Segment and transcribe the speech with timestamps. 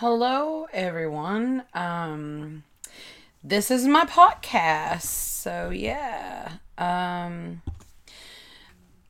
[0.00, 1.62] Hello, everyone.
[1.72, 2.64] Um,
[3.42, 5.04] this is my podcast.
[5.04, 7.62] So yeah, um,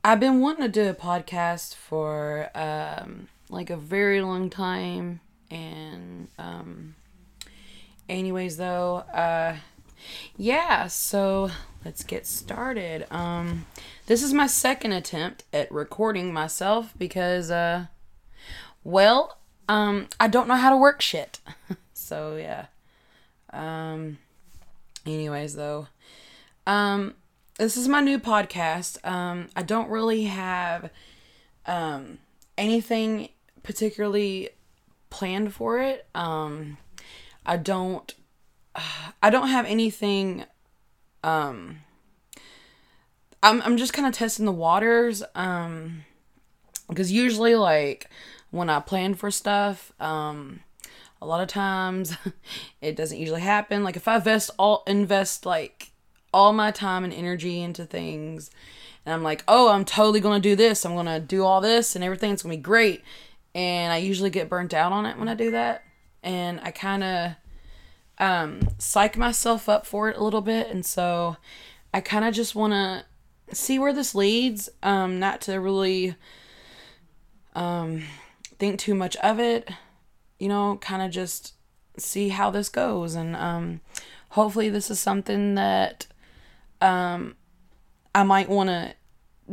[0.01, 5.19] I've been wanting to do a podcast for um, like a very long time,
[5.51, 6.95] and um,
[8.07, 9.57] anyways, though, uh,
[10.37, 10.87] yeah.
[10.87, 11.51] So
[11.83, 13.05] let's get started.
[13.11, 13.65] Um,
[14.05, 17.87] this is my second attempt at recording myself because uh,
[18.85, 19.36] well,
[19.67, 21.39] um, I don't know how to work shit.
[21.93, 22.67] so yeah.
[23.51, 24.17] Um
[25.05, 25.87] anyways though.
[26.65, 27.15] Um
[27.57, 29.05] this is my new podcast.
[29.05, 30.89] Um I don't really have
[31.65, 32.19] um
[32.57, 33.29] anything
[33.63, 34.49] particularly
[35.09, 36.07] planned for it.
[36.15, 36.77] Um
[37.45, 38.13] I don't
[39.21, 40.45] I don't have anything
[41.23, 41.79] um
[43.43, 46.03] I'm I'm just kind of testing the waters um
[46.89, 48.09] because usually like
[48.51, 49.91] when I plan for stuff.
[49.99, 50.61] Um,
[51.21, 52.15] a lot of times
[52.81, 53.83] it doesn't usually happen.
[53.83, 55.91] Like if I invest all invest like
[56.33, 58.51] all my time and energy into things
[59.05, 60.85] and I'm like, "Oh, I'm totally going to do this.
[60.85, 63.03] I'm going to do all this and everything's going to be great."
[63.55, 65.83] And I usually get burnt out on it when I do that.
[66.23, 67.31] And I kind of
[68.19, 71.37] um psych myself up for it a little bit and so
[71.93, 73.05] I kind of just want to
[73.55, 76.15] see where this leads um not to really
[77.53, 78.03] um
[78.59, 79.69] think too much of it.
[80.39, 81.53] You know, kind of just
[81.97, 83.15] see how this goes.
[83.15, 83.81] And um,
[84.29, 86.07] hopefully, this is something that
[86.81, 87.35] um,
[88.13, 88.93] I might want to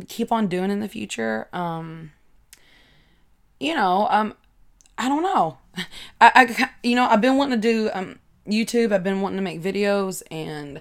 [0.08, 1.48] keep on doing in the future.
[1.52, 2.12] Um,
[3.60, 4.34] you know, um,
[4.98, 5.58] I don't know.
[6.20, 8.92] I, I, you know, I've been wanting to do um, YouTube.
[8.92, 10.80] I've been wanting to make videos, and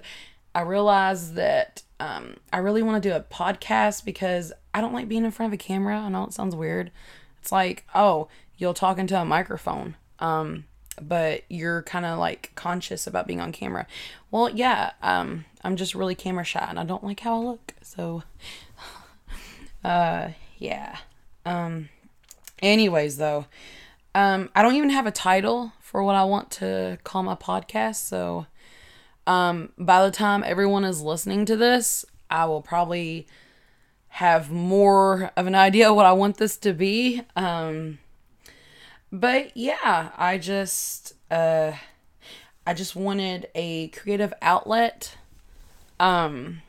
[0.54, 5.08] I realized that um, I really want to do a podcast because I don't like
[5.08, 5.98] being in front of a camera.
[5.98, 6.90] I know it sounds weird,
[7.44, 9.96] it's like, oh, you'll talk into a microphone.
[10.18, 10.64] Um,
[10.98, 13.86] but you're kind of like conscious about being on camera.
[14.30, 17.74] Well, yeah, um, I'm just really camera shy and I don't like how I look.
[17.82, 18.22] So,
[19.84, 20.96] uh, yeah.
[21.44, 21.90] Um,
[22.62, 23.44] anyways, though,
[24.14, 27.96] um, I don't even have a title for what I want to call my podcast.
[27.96, 28.46] So,
[29.26, 33.26] um, by the time everyone is listening to this, I will probably
[34.14, 37.22] have more of an idea what I want this to be.
[37.34, 37.98] Um,
[39.10, 41.72] but yeah, I just uh,
[42.64, 45.16] I just wanted a creative outlet
[45.98, 46.62] um,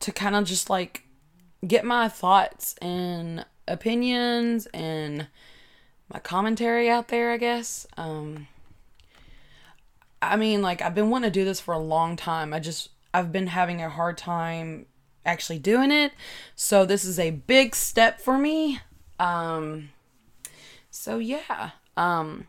[0.00, 1.04] to kind of just like
[1.66, 5.26] get my thoughts and opinions and
[6.12, 7.86] my commentary out there, I guess.
[7.96, 8.46] Um,
[10.20, 12.52] I mean, like I've been wanting to do this for a long time.
[12.52, 14.84] I just I've been having a hard time
[15.24, 16.12] actually doing it.
[16.54, 18.80] So this is a big step for me.
[19.18, 19.90] Um
[20.90, 21.70] so yeah.
[21.96, 22.46] Um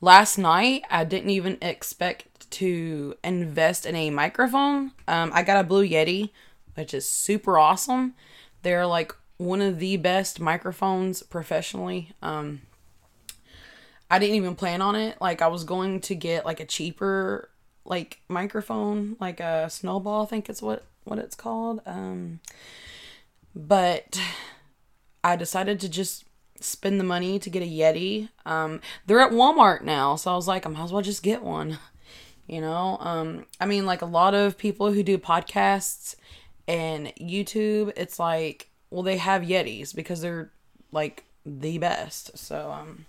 [0.00, 4.92] last night I didn't even expect to invest in a microphone.
[5.08, 6.30] Um I got a Blue Yeti,
[6.74, 8.14] which is super awesome.
[8.62, 12.12] They're like one of the best microphones professionally.
[12.22, 12.62] Um
[14.10, 15.20] I didn't even plan on it.
[15.20, 17.50] Like I was going to get like a cheaper
[17.84, 21.80] like microphone, like a snowball, I think it's what what it's called.
[21.86, 22.40] Um,
[23.54, 24.20] but
[25.22, 26.24] I decided to just
[26.60, 28.28] spend the money to get a Yeti.
[28.44, 31.42] Um, they're at Walmart now, so I was like, I might as well just get
[31.42, 31.78] one.
[32.46, 36.14] You know, um, I mean, like a lot of people who do podcasts
[36.68, 40.50] and YouTube, it's like, well, they have Yetis because they're
[40.92, 42.36] like the best.
[42.36, 43.06] So, um,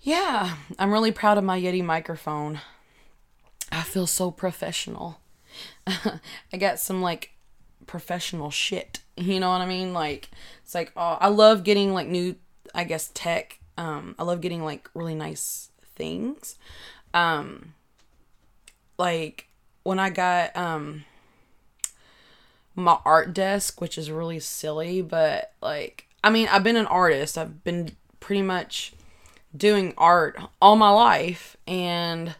[0.00, 2.60] yeah, I'm really proud of my Yeti microphone.
[3.70, 5.19] I feel so professional.
[6.52, 7.30] I got some like
[7.86, 9.00] professional shit.
[9.16, 9.92] You know what I mean?
[9.92, 10.30] Like
[10.62, 12.36] it's like oh, I love getting like new
[12.74, 13.58] I guess tech.
[13.76, 16.56] Um I love getting like really nice things.
[17.14, 17.74] Um
[18.98, 19.48] like
[19.82, 21.04] when I got um
[22.74, 27.38] my art desk, which is really silly, but like I mean, I've been an artist.
[27.38, 28.92] I've been pretty much
[29.56, 32.34] doing art all my life and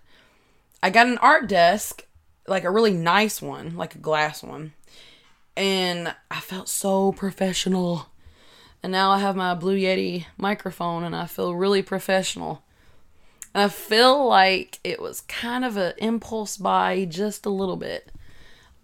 [0.82, 2.06] I got an art desk
[2.50, 4.73] like a really nice one, like a glass one.
[5.56, 8.08] And I felt so professional.
[8.82, 12.62] And now I have my Blue Yeti microphone and I feel really professional.
[13.55, 18.11] And I feel like it was kind of an impulse buy just a little bit.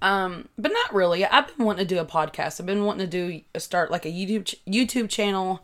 [0.02, 1.24] Um, but not really.
[1.24, 2.60] I've been wanting to do a podcast.
[2.60, 5.62] I've been wanting to do a start like a YouTube ch- YouTube channel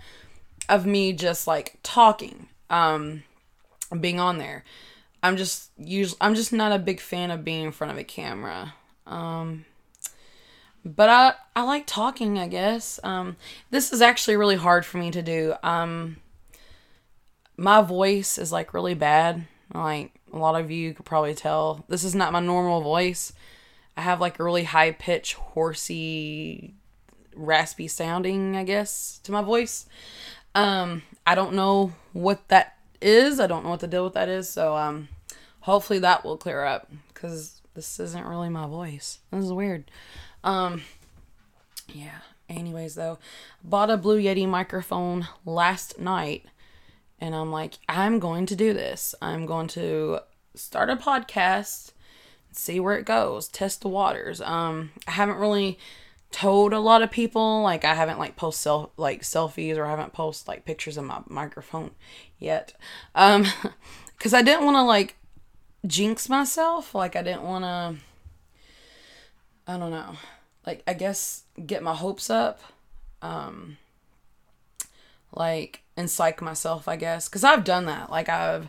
[0.69, 3.25] of me just like talking, um,
[4.01, 4.65] being on there.
[5.23, 8.05] I'm just usually I'm just not a big fan of being in front of a
[8.05, 8.75] camera.
[9.07, 9.65] Um,
[10.85, 12.99] but I I like talking, I guess.
[13.05, 13.37] Um,
[13.71, 15.55] this is actually really hard for me to do.
[15.63, 16.17] Um,
[17.57, 19.47] my voice is like really bad.
[19.75, 23.33] Like a lot of you could probably tell, this is not my normal voice.
[23.97, 26.75] I have like a really high pitch, horsey,
[27.35, 29.87] raspy sounding, I guess, to my voice.
[30.55, 33.41] Um, I don't know what that is.
[33.41, 34.49] I don't know what the deal with that is.
[34.49, 35.09] So, um,
[35.61, 39.19] hopefully that will clear up because this isn't really my voice.
[39.31, 39.91] This is weird.
[40.45, 40.83] Um,
[41.89, 42.19] yeah.
[42.49, 43.19] Anyways, though,
[43.65, 46.45] bought a Blue Yeti microphone last night,
[47.19, 49.15] and I'm like, I'm going to do this.
[49.23, 50.21] I'm going to
[50.55, 51.93] start a podcast,
[52.51, 54.43] see where it goes, test the waters.
[54.43, 55.79] Um, I haven't really
[56.33, 59.91] told a lot of people like I haven't like post self like selfies or I
[59.91, 61.93] haven't post like pictures of my microphone
[62.39, 62.75] yet.
[63.15, 63.47] Um,
[64.19, 65.17] because I didn't want to like
[65.87, 66.95] jinx myself.
[66.95, 68.03] Like I didn't want to.
[69.73, 70.17] I don't know
[70.67, 72.61] like I guess get my hopes up
[73.21, 73.77] um
[75.33, 78.69] like and psych myself I guess cuz I've done that like I've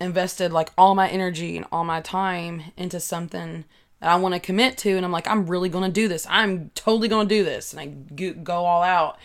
[0.00, 3.64] invested like all my energy and all my time into something
[4.00, 6.26] that I want to commit to and I'm like I'm really going to do this.
[6.28, 7.86] I'm totally going to do this and I
[8.32, 9.18] go all out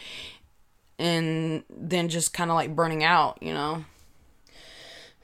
[1.00, 3.86] and then just kind of like burning out, you know.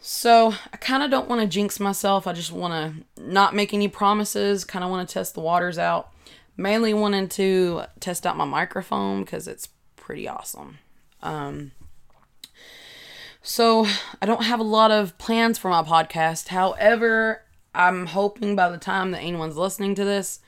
[0.02, 2.26] So, I kind of don't want to jinx myself.
[2.26, 5.78] I just want to not make any promises, kind of want to test the waters
[5.78, 6.14] out
[6.60, 10.78] mainly wanted to test out my microphone because it's pretty awesome.
[11.24, 11.72] Um,
[13.42, 13.88] so
[14.22, 16.50] I don't have a lot of plans for my podcast.
[16.50, 17.44] However,
[17.80, 20.42] I'm hoping by the time that anyone's listening to this,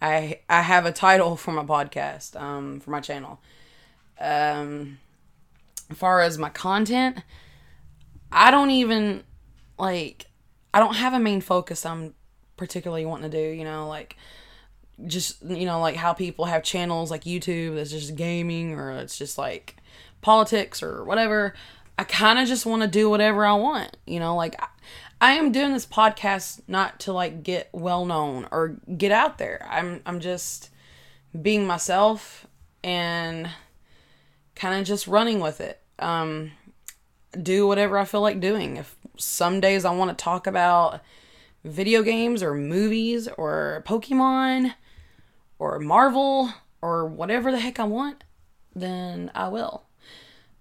[0.00, 3.40] I I have a title for my podcast, um, for my channel.
[4.20, 4.98] Um,
[5.90, 7.18] as far as my content,
[8.30, 9.24] I don't even
[9.76, 10.26] like
[10.72, 12.14] I don't have a main focus I'm
[12.56, 14.16] particularly wanting to do, you know, like
[15.04, 19.18] just you know like how people have channels like YouTube that's just gaming or it's
[19.18, 19.74] just like
[20.20, 21.54] politics or whatever.
[21.98, 24.68] I kind of just want to do whatever I want, you know, like I,
[25.20, 29.66] I am doing this podcast not to like get well known or get out there.
[29.68, 30.70] I'm I'm just
[31.40, 32.46] being myself
[32.84, 33.50] and
[34.54, 35.80] kind of just running with it.
[35.98, 36.52] Um
[37.40, 38.76] do whatever I feel like doing.
[38.76, 41.00] If some days I want to talk about
[41.64, 44.74] video games or movies or Pokemon,
[45.58, 48.24] or Marvel or whatever the heck I want,
[48.74, 49.84] then I will.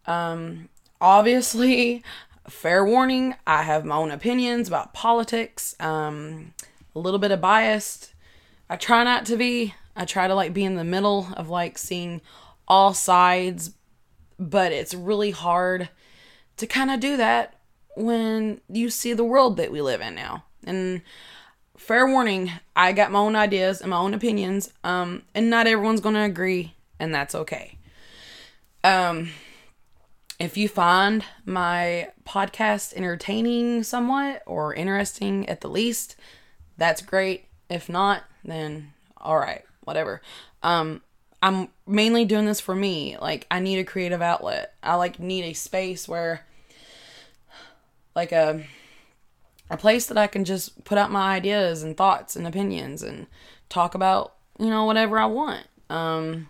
[0.06, 0.70] Um,
[1.00, 2.04] obviously,
[2.50, 6.54] fair warning, I have my own opinions about politics, um,
[6.96, 8.14] a little bit of biased.
[8.70, 9.74] I try not to be.
[9.96, 12.22] I try to like be in the middle of like seeing
[12.68, 13.72] all sides,
[14.38, 15.90] but it's really hard
[16.58, 17.60] to kind of do that
[17.96, 20.44] when you see the world that we live in now.
[20.64, 21.02] And
[21.78, 26.02] fair warning, I got my own ideas and my own opinions, um, and not everyone's
[26.02, 27.78] gonna agree, and that's okay.
[28.84, 29.30] Um,
[30.40, 36.16] if you find my podcast entertaining somewhat or interesting at the least,
[36.78, 37.46] that's great.
[37.70, 40.22] If not, then all right, whatever.
[40.62, 41.02] Um,
[41.42, 43.18] I'm mainly doing this for me.
[43.18, 44.74] Like I need a creative outlet.
[44.84, 46.46] I like need a space where
[48.16, 48.64] like a
[49.70, 53.28] a place that I can just put out my ideas and thoughts and opinions and
[53.70, 55.68] talk about, you know, whatever I want.
[55.90, 56.50] Um,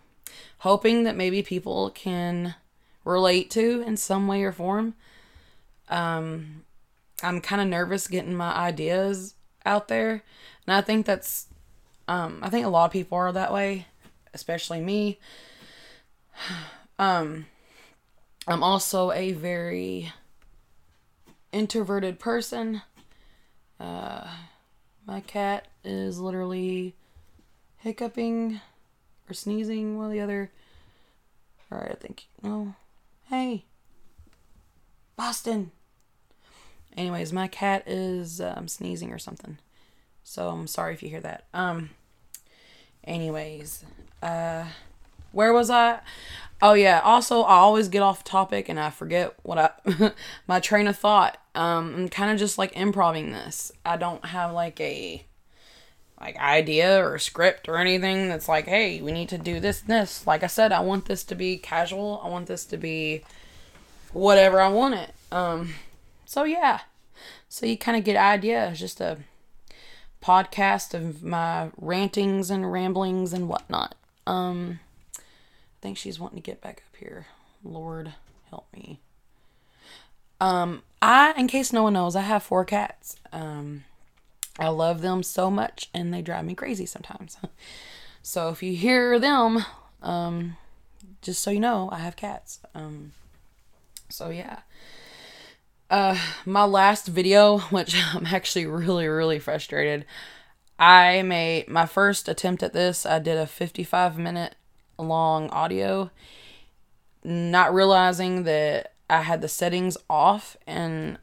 [0.60, 2.56] hoping that maybe people can
[3.04, 4.94] relate to in some way or form.
[5.90, 6.64] Um,
[7.24, 9.36] I'm kind of nervous getting my ideas
[9.66, 10.24] out there,
[10.66, 11.48] and I think that's,
[12.08, 13.88] um, I think a lot of people are that way,
[14.34, 15.20] especially me.
[17.00, 17.46] Um,
[18.48, 20.12] I'm also a very
[21.52, 22.82] introverted person.
[23.80, 24.28] Uh,
[25.06, 26.96] my cat is literally
[27.78, 28.62] hiccuping
[29.30, 30.52] or sneezing while the other.
[31.72, 32.28] Alright, I think.
[32.42, 32.74] No.
[33.30, 33.66] Hey!
[35.16, 35.72] Boston!
[36.98, 39.60] Anyways, my cat is um, sneezing or something.
[40.24, 41.46] So I'm sorry if you hear that.
[41.54, 41.92] Um.
[43.04, 43.86] Anyways,
[44.22, 44.66] uh,
[45.32, 46.00] where was I?
[46.62, 47.00] Oh yeah.
[47.04, 50.12] Also, I always get off topic and I forget what I
[50.48, 51.38] my train of thought.
[51.56, 53.72] Um, I'm kind of just like improving this.
[53.86, 55.24] I don't have like a
[56.20, 60.26] like idea or script or anything that's like, hey, we need to do this this.
[60.26, 62.20] Like I said, I want this to be casual.
[62.24, 63.22] I want this to be
[64.14, 65.14] whatever I want it.
[65.32, 65.76] Um,
[66.28, 66.82] so yeah.
[67.48, 68.70] So you kind of get idea.
[68.70, 69.18] It's just a
[70.22, 73.96] podcast of my rantings and ramblings and whatnot.
[74.28, 74.82] Um,
[75.18, 75.22] I
[75.82, 77.28] think she's wanting to get back up here.
[77.64, 78.14] Lord
[78.50, 79.00] help me.
[80.40, 83.16] Um, I, in case no one knows, I have four cats.
[83.32, 83.86] Um,
[84.60, 87.38] I love them so much, and they drive me crazy sometimes.
[88.22, 89.64] so if you hear them,
[90.04, 90.58] um,
[91.22, 92.60] just so you know, I have cats.
[92.76, 93.14] Um,
[94.10, 94.60] so yeah.
[95.90, 100.06] Uh, my last video, which I'm actually really, really frustrated.
[100.80, 103.06] I made my first attempt at this.
[103.06, 104.56] I did a 55 minute
[105.00, 106.12] long audio,
[107.24, 111.18] not realizing that I had the settings off and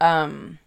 [0.00, 0.58] um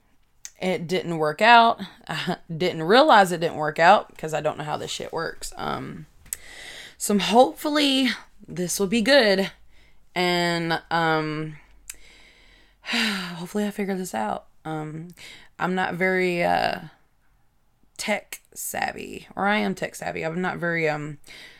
[0.61, 1.81] it didn't work out.
[2.07, 5.53] I didn't realize it didn't work out because I don't know how this shit works.
[5.55, 6.07] Um
[6.97, 8.09] so hopefully
[8.47, 9.51] this will be good
[10.15, 11.57] and um
[13.35, 14.45] hopefully I figure this out.
[14.65, 15.09] Um
[15.59, 16.79] I'm not very uh
[17.97, 20.23] tech savvy or I am tech savvy.
[20.23, 21.19] I'm not very um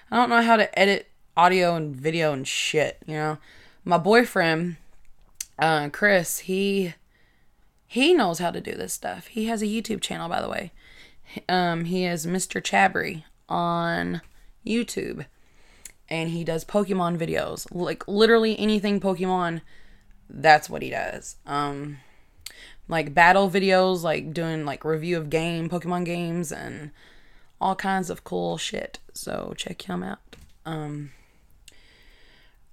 [0.09, 1.07] I don't know how to edit
[1.37, 3.37] audio and video and shit, you know.
[3.85, 4.77] My boyfriend
[5.59, 6.95] uh Chris, he
[7.85, 9.27] he knows how to do this stuff.
[9.27, 10.71] He has a YouTube channel by the way.
[11.47, 12.59] Um he is Mr.
[12.59, 14.21] Chabry on
[14.65, 15.27] YouTube
[16.09, 17.67] and he does Pokemon videos.
[17.71, 19.61] Like literally anything Pokemon
[20.29, 21.37] that's what he does.
[21.45, 21.97] Um
[22.89, 26.91] like battle videos, like doing like review of game, Pokemon games, and
[27.61, 28.99] all kinds of cool shit.
[29.13, 30.19] So check him out.
[30.65, 31.11] Um,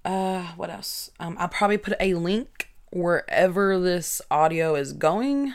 [0.03, 1.11] uh, what else?
[1.19, 5.53] Um, I'll probably put a link wherever this audio is going,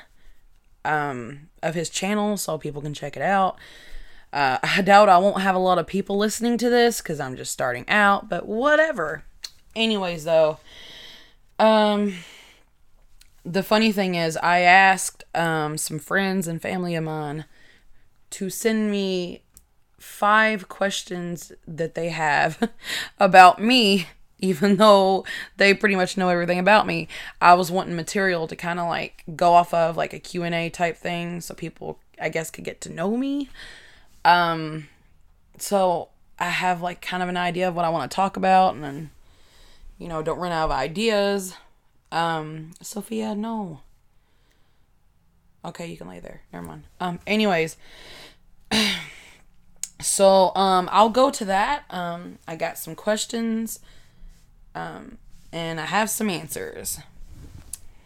[0.84, 3.58] um, of his channel so people can check it out.
[4.32, 7.36] Uh, I doubt I won't have a lot of people listening to this because I'm
[7.36, 9.24] just starting out, but whatever.
[9.74, 10.58] Anyways, though,
[11.62, 12.14] um,
[13.44, 17.44] the funny thing is, I asked um, some friends and family of mine
[18.30, 19.42] to send me
[19.98, 22.68] five questions that they have
[23.20, 24.08] about me
[24.40, 25.24] even though
[25.56, 27.06] they pretty much know everything about me.
[27.40, 30.96] I was wanting material to kind of like go off of like a q&a type
[30.96, 33.48] thing so people i guess could get to know me.
[34.24, 34.88] Um
[35.58, 36.08] so
[36.40, 38.82] i have like kind of an idea of what i want to talk about and
[38.82, 39.10] then
[40.02, 41.54] you know don't run out of ideas
[42.12, 43.80] um, Sophia, no.
[45.64, 46.42] Okay, you can lay there.
[46.52, 46.84] Never mind.
[47.00, 47.76] Um, anyways,
[50.00, 51.84] so um, I'll go to that.
[51.88, 53.80] Um, I got some questions.
[54.74, 55.18] Um,
[55.52, 56.98] and I have some answers.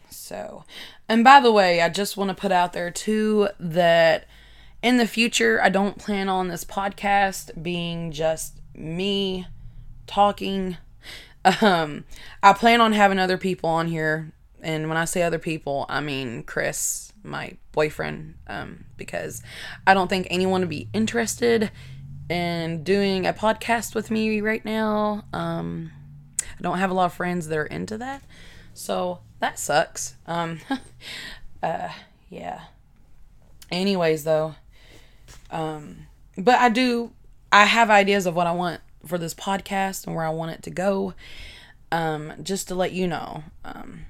[0.08, 0.64] So,
[1.08, 4.26] and by the way, I just want to put out there too that
[4.82, 9.46] in the future, I don't plan on this podcast being just me
[10.06, 10.76] talking
[11.62, 12.04] um,
[12.42, 16.00] I plan on having other people on here, and when I say other people, I
[16.00, 19.42] mean Chris, my boyfriend, um, because
[19.86, 21.70] I don't think anyone would be interested
[22.28, 25.24] in doing a podcast with me right now.
[25.32, 25.92] Um,
[26.40, 28.22] I don't have a lot of friends that are into that,
[28.74, 30.16] so that sucks.
[30.26, 30.60] Um,
[31.62, 31.90] uh,
[32.28, 32.62] yeah.
[33.70, 34.56] Anyways, though,
[35.50, 37.12] um, but I do.
[37.52, 40.62] I have ideas of what I want for this podcast and where I want it
[40.64, 41.14] to go.
[41.92, 43.44] Um, just to let you know.
[43.64, 44.06] Um,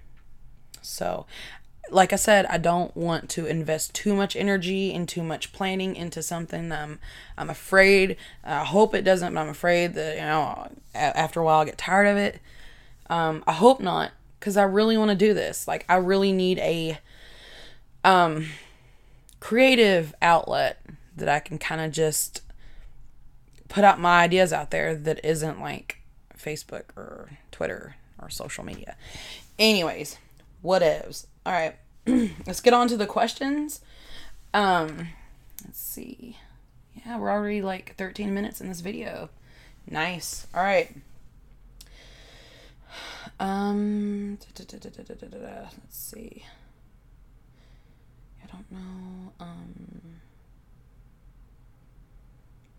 [0.81, 1.27] so,
[1.91, 5.95] like I said, I don't want to invest too much energy and too much planning
[5.95, 6.73] into something.
[6.73, 6.99] I'm
[7.37, 8.17] afraid.
[8.43, 11.79] I hope it doesn't, but I'm afraid that you know after a while I'll get
[11.79, 12.41] tired of it.
[13.09, 15.69] Um, I hope not, because I really want to do this.
[15.69, 16.99] Like I really need a
[18.05, 18.47] um
[19.39, 20.81] creative outlet
[21.17, 22.43] that I can kind of just
[23.69, 25.99] put out my ideas out there that isn't like
[26.39, 28.97] Facebook or Twitter or social media.
[29.59, 30.19] Anyways,
[30.63, 31.27] what whatevs.
[31.45, 31.77] All right,
[32.47, 33.81] let's get on to the questions.
[34.53, 35.09] Um,
[35.65, 36.39] let's see.
[37.05, 39.31] Yeah, we're already like 13 minutes in this video.
[39.89, 40.47] Nice.
[40.55, 40.95] All right.
[43.39, 44.73] Um, let's
[45.91, 46.45] see.
[48.43, 49.33] I don't know.
[49.41, 50.21] Um,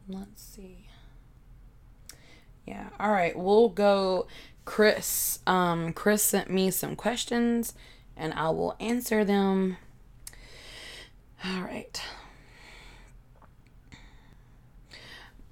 [0.07, 0.87] let's see.
[2.65, 2.89] Yeah.
[2.99, 3.37] All right.
[3.37, 4.27] We'll go.
[4.65, 5.39] Chris.
[5.47, 7.73] Um, Chris sent me some questions,
[8.15, 9.77] and I will answer them.
[11.43, 12.01] All right.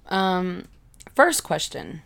[0.08, 0.68] Um,
[1.14, 2.02] first question.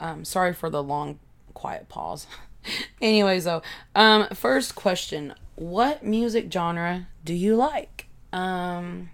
[0.00, 1.18] Um, sorry for the long,
[1.54, 2.26] quiet pause.
[3.00, 3.62] Anyways, though,
[3.94, 8.08] um, first question: What music genre do you like?
[8.32, 9.10] Um,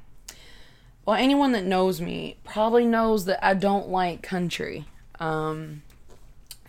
[1.04, 4.86] well, anyone that knows me probably knows that I don't like country.
[5.18, 5.82] Um,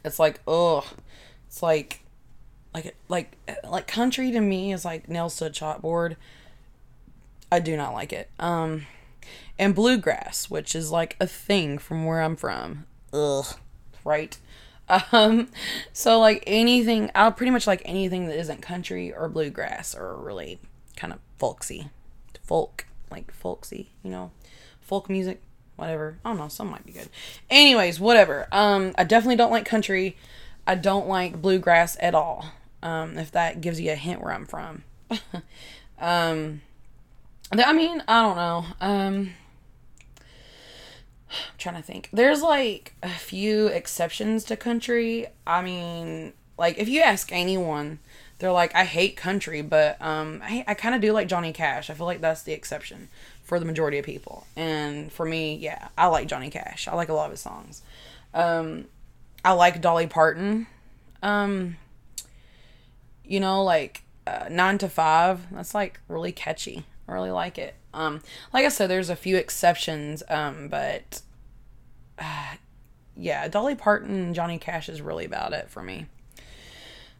[0.03, 0.85] it's like, ugh,
[1.47, 2.01] it's like,
[2.73, 6.15] like, like, like country to me is like nails to a chalkboard.
[7.51, 8.31] I do not like it.
[8.39, 8.87] Um,
[9.59, 12.85] and bluegrass, which is like a thing from where I'm from.
[13.13, 13.45] Ugh,
[14.03, 14.37] right.
[15.11, 15.49] Um,
[15.93, 20.59] so like anything, I'll pretty much like anything that isn't country or bluegrass or really
[20.95, 21.89] kind of folksy,
[22.41, 24.31] folk like folksy, you know,
[24.81, 25.41] folk music,
[25.77, 26.17] whatever.
[26.25, 27.09] I don't know, some might be good.
[27.49, 28.47] Anyways, whatever.
[28.51, 30.17] Um, I definitely don't like country.
[30.67, 32.45] I don't like bluegrass at all.
[32.81, 34.83] Um, if that gives you a hint where I'm from.
[35.99, 36.61] um,
[37.51, 38.65] I mean, I don't know.
[38.81, 39.33] Um,
[41.29, 42.09] I'm trying to think.
[42.11, 45.27] There's like a few exceptions to country.
[45.47, 47.99] I mean, like if you ask anyone,
[48.43, 51.89] they're like, I hate country, but um, I, I kind of do like Johnny Cash.
[51.89, 53.07] I feel like that's the exception
[53.41, 54.45] for the majority of people.
[54.57, 56.89] And for me, yeah, I like Johnny Cash.
[56.89, 57.83] I like a lot of his songs.
[58.33, 58.87] Um,
[59.45, 60.67] I like Dolly Parton.
[61.21, 61.77] Um,
[63.23, 65.49] you know, like uh, nine to five.
[65.49, 66.83] That's like really catchy.
[67.07, 67.75] I really like it.
[67.93, 68.21] Um,
[68.51, 71.21] like I said, there's a few exceptions, um, but
[72.19, 72.55] uh,
[73.15, 76.07] yeah, Dolly Parton and Johnny Cash is really about it for me.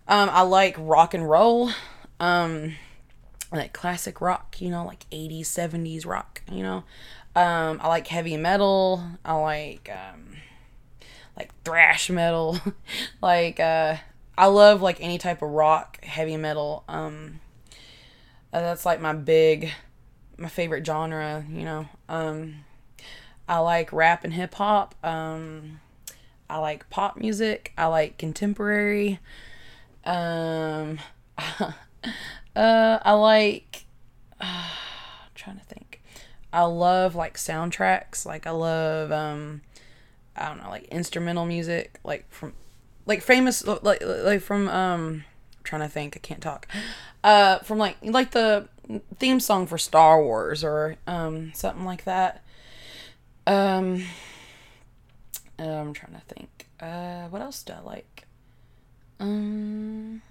[0.07, 1.71] Um, I like rock and roll,
[2.19, 2.75] um,
[3.51, 6.83] like classic rock, you know, like 80s, 70s rock, you know.
[7.35, 9.03] Um, I like heavy metal.
[9.25, 10.35] I like um,
[11.37, 12.59] like thrash metal.
[13.21, 13.97] like uh,
[14.37, 16.83] I love like any type of rock, heavy metal.
[16.87, 17.39] Um,
[18.51, 19.71] uh, that's like my big,
[20.37, 21.43] my favorite genre.
[21.49, 21.87] You know.
[22.07, 22.65] Um,
[23.47, 24.95] I like rap and hip hop.
[25.03, 25.79] Um,
[26.49, 27.73] I like pop music.
[27.77, 29.19] I like contemporary.
[30.05, 30.99] Um,
[31.37, 31.73] uh,
[32.55, 33.85] I like.
[34.39, 36.01] Uh, I'm trying to think.
[36.51, 38.25] I love like soundtracks.
[38.25, 39.61] Like I love um,
[40.35, 42.53] I don't know, like instrumental music, like from,
[43.05, 45.25] like famous, like like from um,
[45.57, 46.15] I'm trying to think.
[46.15, 46.67] I can't talk.
[47.25, 48.67] Uh, from like like the
[49.17, 52.43] theme song for Star Wars or um something like that.
[53.47, 54.03] Um,
[55.57, 56.67] uh, I'm trying to think.
[56.81, 58.12] Uh, what else do I like?
[59.23, 60.21] Um,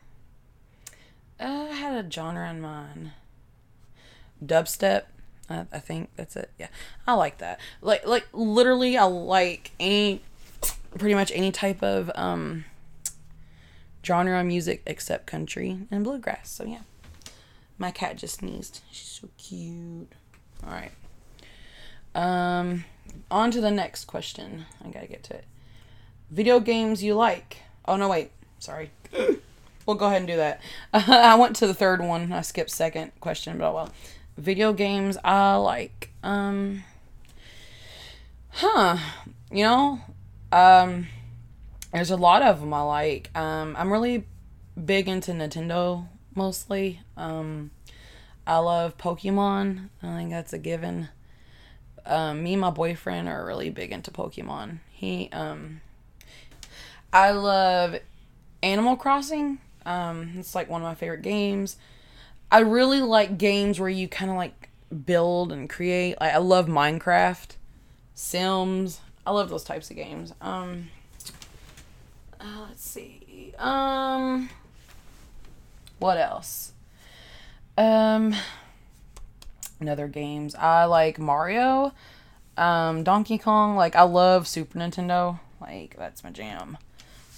[1.40, 3.12] uh, I had a genre in mind.
[4.44, 5.04] Dubstep.
[5.48, 6.50] I, I think that's it.
[6.58, 6.68] Yeah,
[7.06, 7.58] I like that.
[7.80, 10.20] Like, like literally, I like any,
[10.98, 12.66] pretty much any type of um
[14.04, 16.50] genre music except country and bluegrass.
[16.50, 16.82] So yeah,
[17.78, 18.82] my cat just sneezed.
[18.90, 20.12] She's so cute.
[20.64, 20.92] All right.
[22.14, 22.84] Um,
[23.30, 24.66] on to the next question.
[24.84, 25.44] I gotta get to it.
[26.30, 27.58] Video games you like?
[27.86, 28.32] Oh no, wait.
[28.62, 28.92] Sorry.
[29.86, 30.60] we'll go ahead and do that.
[30.92, 32.32] I went to the third one.
[32.32, 33.90] I skipped second question, but oh well.
[34.36, 36.10] Video games I like.
[36.22, 36.84] Um.
[38.50, 38.98] Huh.
[39.50, 40.00] You know,
[40.52, 41.08] um,
[41.92, 43.36] there's a lot of them I like.
[43.36, 44.26] Um, I'm really
[44.82, 47.00] big into Nintendo mostly.
[47.16, 47.72] Um,
[48.46, 49.88] I love Pokemon.
[50.04, 51.08] I think that's a given
[52.06, 54.78] um, me and my boyfriend are really big into Pokemon.
[54.92, 55.80] He, um,
[57.12, 57.96] I love
[58.62, 59.58] Animal Crossing.
[59.84, 61.76] Um, it's like one of my favorite games.
[62.50, 64.68] I really like games where you kind of like
[65.06, 66.20] build and create.
[66.20, 67.56] Like I love Minecraft,
[68.14, 69.00] Sims.
[69.26, 70.32] I love those types of games.
[70.40, 70.88] Um,
[72.40, 73.54] uh, let's see.
[73.58, 74.50] Um,
[75.98, 76.72] what else?
[77.78, 78.34] Um
[79.82, 80.54] in other games.
[80.54, 81.92] I like Mario,
[82.56, 83.76] um, Donkey Kong.
[83.76, 85.40] Like I love Super Nintendo.
[85.60, 86.78] Like that's my jam.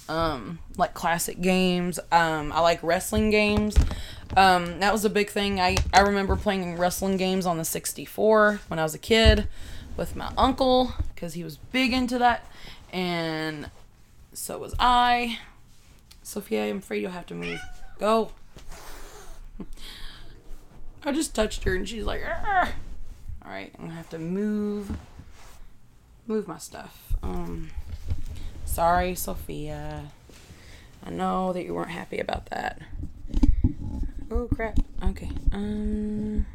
[0.08, 1.98] Um, like classic games.
[2.12, 3.76] Um, I like wrestling games.
[4.36, 5.60] Um, that was a big thing.
[5.60, 9.48] I I remember playing wrestling games on the 64 when I was a kid
[9.96, 12.46] with my uncle because he was big into that,
[12.92, 13.70] and
[14.32, 15.38] so was I.
[16.22, 17.60] Sophia, I'm afraid you'll have to move.
[17.98, 18.32] Go.
[21.04, 24.90] I just touched her and she's like, all right, I'm gonna have to move,
[26.26, 27.14] move my stuff.
[27.22, 27.70] Um,
[28.74, 30.10] sorry, Sophia.
[31.06, 32.80] I know that you weren't happy about that.
[34.32, 34.80] Oh crap.
[35.02, 35.30] Okay.
[35.52, 36.46] Um.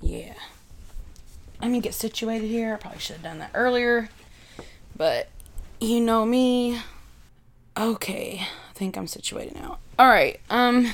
[0.00, 0.34] Yeah.
[1.60, 2.74] Let me get situated here.
[2.74, 4.08] I probably should have done that earlier,
[4.96, 5.28] but
[5.80, 6.80] you know me.
[7.78, 9.78] Okay, I think I'm situated now.
[10.00, 10.40] All right.
[10.50, 10.92] Um.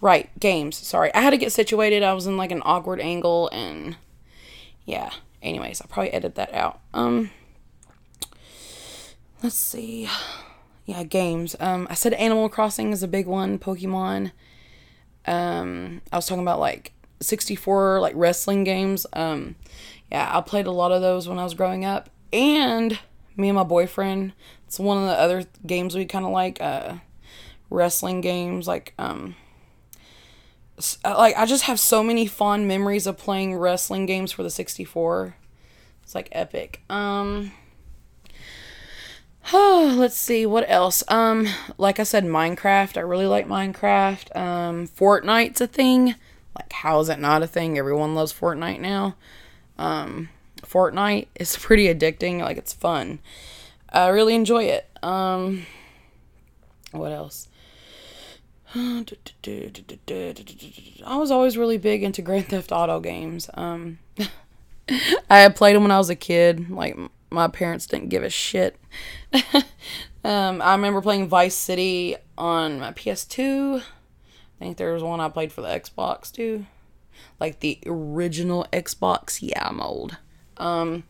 [0.00, 0.76] Right, games.
[0.76, 1.12] Sorry.
[1.14, 2.04] I had to get situated.
[2.04, 3.96] I was in like an awkward angle and
[4.86, 5.10] yeah.
[5.42, 6.78] Anyways, I'll probably edit that out.
[6.94, 7.30] Um
[9.42, 10.08] Let's see.
[10.84, 11.54] Yeah, games.
[11.60, 14.32] Um I said Animal Crossing is a big one, Pokemon.
[15.26, 19.06] Um I was talking about like 64 like wrestling games.
[19.12, 19.54] Um
[20.10, 22.10] yeah, I played a lot of those when I was growing up.
[22.32, 22.98] And
[23.36, 24.32] me and my boyfriend,
[24.66, 26.96] it's one of the other games we kind of like uh
[27.70, 29.36] wrestling games like um
[31.04, 34.50] uh, like I just have so many fond memories of playing wrestling games for the
[34.50, 35.36] 64.
[36.02, 36.82] It's like epic.
[36.90, 37.52] Um
[39.52, 41.02] let's see what else.
[41.08, 41.46] Um
[41.78, 42.96] like I said Minecraft.
[42.96, 44.36] I really like Minecraft.
[44.36, 46.14] Um Fortnite's a thing.
[46.56, 47.78] Like how is it not a thing?
[47.78, 49.16] Everyone loves Fortnite now.
[49.78, 50.28] Um
[50.62, 52.40] Fortnite is pretty addicting.
[52.40, 53.20] Like it's fun.
[53.90, 54.88] I really enjoy it.
[55.02, 55.66] Um
[56.92, 57.48] what else?
[58.74, 59.04] I
[61.06, 63.48] was always really big into Grand Theft Auto games.
[63.54, 63.98] Um,
[65.30, 66.68] I played them when I was a kid.
[66.68, 66.98] Like
[67.30, 68.76] my parents didn't give a shit.
[70.24, 73.80] um, I remember playing Vice City on my PS2.
[73.80, 76.66] I think there was one I played for the Xbox too,
[77.38, 79.38] like the original Xbox.
[79.40, 80.16] Yeah, I'm old.
[80.56, 81.04] Um,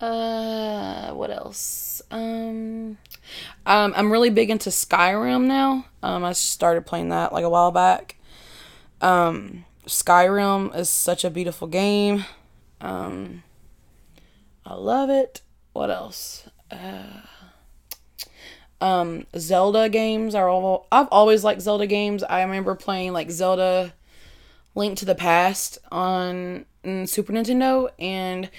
[0.00, 2.02] uh, what else?
[2.10, 2.98] Um,
[3.66, 5.86] um, I'm really big into Skyrim now.
[6.02, 8.16] Um, I started playing that like a while back.
[9.00, 12.24] Um, Skyrim is such a beautiful game.
[12.80, 13.42] Um,
[14.66, 15.42] I love it.
[15.72, 16.48] What else?
[16.72, 17.20] Uh,
[18.80, 20.88] um, Zelda games are all.
[20.90, 22.24] I've always liked Zelda games.
[22.24, 23.94] I remember playing like Zelda
[24.74, 28.50] Link to the Past on Super Nintendo, and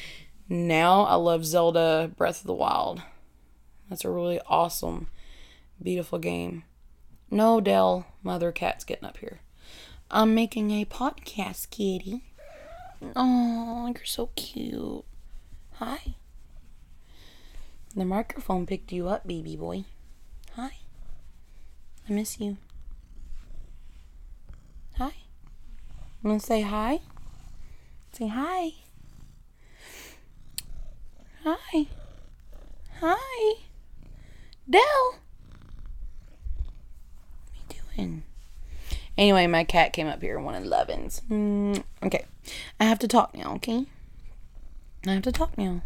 [0.48, 3.02] now I love Zelda Breath of the Wild.
[3.90, 5.08] That's a really awesome,
[5.84, 6.64] beautiful game.
[7.30, 9.42] No, Dell, mother cat's getting up here.
[10.10, 12.24] I'm making a podcast, kitty.
[13.14, 15.04] Oh, you're so cute.
[15.80, 16.16] Hi.
[17.96, 19.86] The microphone picked you up, baby boy.
[20.56, 20.72] Hi.
[22.10, 22.58] I miss you.
[24.98, 25.14] Hi.
[26.24, 27.02] I'm gonna say hi.
[28.12, 28.72] Say hi.
[31.44, 31.86] Hi.
[33.00, 33.54] Hi.
[34.68, 34.82] Dell.
[37.54, 38.24] What are you doing?
[39.16, 41.22] Anyway, my cat came up here and wanted lovins.
[41.30, 42.26] Mm, okay.
[42.80, 43.86] I have to talk now, okay?
[45.10, 45.82] I have to talk now.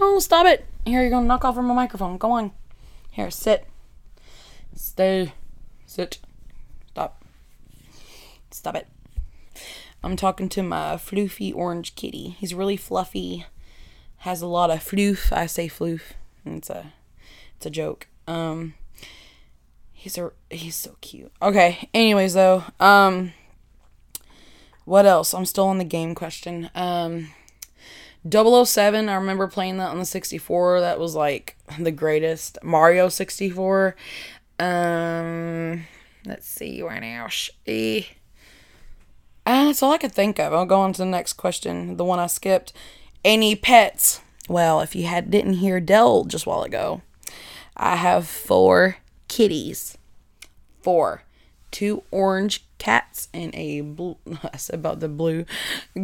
[0.00, 0.66] No, stop it.
[0.84, 2.18] Here, you're to knock off my microphone.
[2.18, 2.52] Go on.
[3.10, 3.66] Here, sit.
[4.74, 5.32] Stay.
[5.86, 6.18] Sit.
[6.88, 7.24] Stop.
[8.50, 8.86] Stop it.
[10.02, 12.36] I'm talking to my floofy orange kitty.
[12.38, 13.46] He's really fluffy.
[14.18, 15.32] Has a lot of floof.
[15.32, 16.00] I say floof.
[16.44, 16.92] It's a
[17.56, 18.06] it's a joke.
[18.26, 18.74] Um
[19.92, 21.32] he's a he's so cute.
[21.42, 23.32] Okay, anyways though, um
[24.84, 25.34] what else?
[25.34, 26.70] I'm still on the game question.
[26.74, 27.30] Um
[28.30, 30.80] 007, I remember playing that on the 64.
[30.80, 32.58] That was like the greatest.
[32.62, 33.96] Mario 64.
[34.58, 35.86] Um,
[36.26, 37.28] let's see where now.
[37.66, 38.00] Uh,
[39.44, 40.52] that's all I could think of.
[40.52, 42.72] I'll go on to the next question, the one I skipped.
[43.24, 44.20] Any pets?
[44.48, 47.02] Well, if you had didn't hear Dell just a while ago,
[47.76, 48.96] I have four
[49.28, 49.96] kitties.
[50.80, 51.22] Four
[51.70, 54.16] two orange cats and a blue
[54.52, 55.44] I said about the blue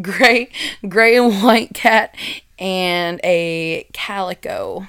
[0.03, 0.51] gray
[0.89, 2.15] gray and white cat
[2.59, 4.87] and a calico.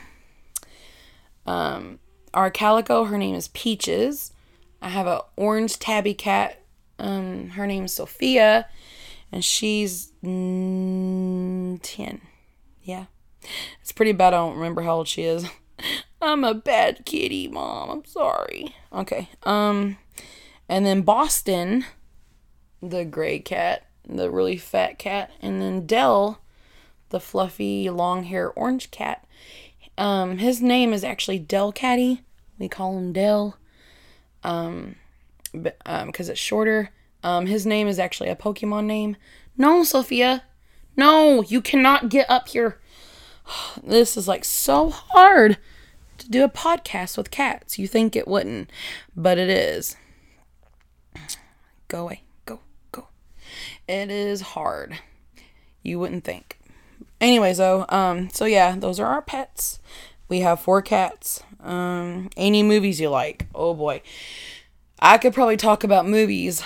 [1.45, 2.00] Um
[2.34, 4.34] our calico, her name is Peaches.
[4.82, 6.62] I have an orange tabby cat.
[7.00, 8.67] Um her name's Sophia
[9.32, 12.21] and she's mm, 10.
[12.84, 13.06] Yeah.
[13.82, 15.48] It's pretty bad I don't remember how old she is.
[16.21, 17.89] I'm a bad kitty, mom.
[17.89, 18.76] I'm sorry.
[18.91, 19.30] Okay.
[19.43, 19.98] Um
[20.67, 21.86] and then Boston,
[22.82, 26.41] the gray cat, the really fat cat, and then Dell,
[27.10, 29.25] the fluffy long hair orange cat.
[29.97, 32.21] Um, his name is actually Delcatty.
[32.60, 33.58] We call him Dell.
[34.43, 34.95] Um,
[35.54, 36.89] but, um, it's shorter.
[37.23, 39.17] Um, his name is actually a Pokemon name.
[39.58, 40.43] No, Sophia.
[40.97, 42.80] No, you cannot get up here.
[43.84, 45.58] This is like so hard
[46.17, 47.78] to do a podcast with cats.
[47.78, 48.71] You think it wouldn't,
[49.15, 49.95] but it is.
[51.95, 52.23] Go away.
[52.45, 52.60] Go,
[52.91, 53.08] go.
[53.88, 54.99] It is hard.
[55.81, 56.60] You wouldn't think.
[57.21, 59.79] Anyways, though, um, so yeah, those are our pets.
[60.27, 61.41] We have four cats.
[61.62, 63.47] Um, any movies you like?
[63.55, 64.01] Oh boy.
[64.99, 66.62] I could probably talk about movies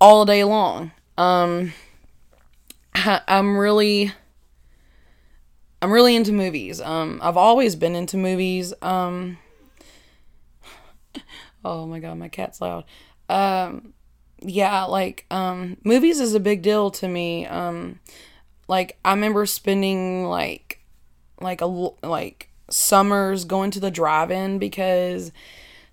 [0.00, 0.92] all day long.
[1.18, 1.74] Um,
[2.94, 4.14] I'm really
[5.82, 6.80] I'm really into movies.
[6.80, 8.72] Um, I've always been into movies.
[8.80, 9.36] Um,
[11.66, 12.84] oh my god, my cat's loud.
[13.28, 13.92] Um,
[14.40, 17.46] yeah, like um movies is a big deal to me.
[17.46, 18.00] Um
[18.68, 20.80] like I remember spending like
[21.40, 25.32] like a like summers going to the drive-in because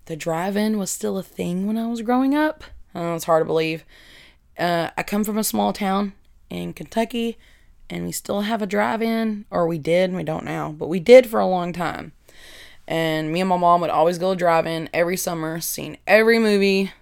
[0.06, 2.64] the drive-in was still a thing when I was growing up.
[2.94, 3.84] Uh, it's hard to believe.
[4.58, 6.12] Uh, I come from a small town
[6.48, 7.38] in Kentucky,
[7.90, 10.14] and we still have a drive-in, or we did.
[10.14, 12.12] We don't now, but we did for a long time.
[12.86, 16.92] And me and my mom would always go drive-in every summer, seeing every movie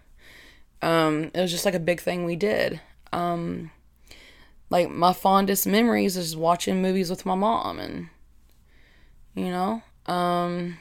[0.84, 2.78] um, it was just like a big thing we did.
[3.10, 3.70] Um,
[4.68, 8.08] like my fondest memories is watching movies with my mom and
[9.34, 9.82] you know?
[10.06, 10.76] Um,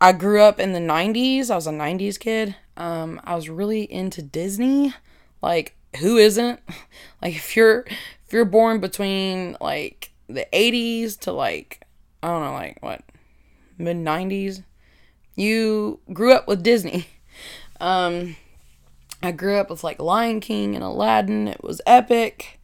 [0.00, 2.56] i grew up in the 90s i was a 90s kid.
[2.76, 4.94] Um, i was really into disney.
[5.42, 6.60] Like who isn't?
[7.20, 7.84] Like if you're
[8.26, 11.86] if you're born between like the 80s to like
[12.22, 13.02] i don't know like what
[13.78, 14.64] mid 90s
[15.36, 17.06] you grew up with disney
[17.82, 18.36] Um,
[19.22, 21.48] I grew up with like Lion King and Aladdin.
[21.48, 22.60] It was epic.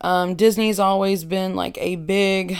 [0.00, 2.56] Um, Disney's always been like a big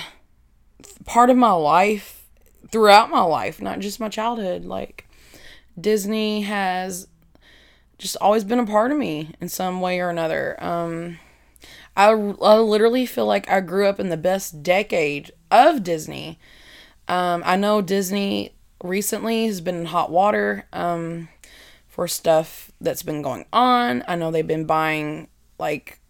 [1.07, 2.25] part of my life
[2.71, 4.65] throughout my life, not just my childhood.
[4.65, 5.09] Like
[5.81, 7.09] Disney has
[7.99, 10.63] just always been a part of me in some way or another.
[10.63, 11.19] Um,
[11.97, 16.39] I, I literally feel like I grew up in the best decade of Disney.
[17.09, 21.29] Um, I know Disney recently has been in hot water um,
[21.93, 24.03] for stuff that's been going on.
[24.09, 25.29] I know they've been buying
[25.59, 26.01] like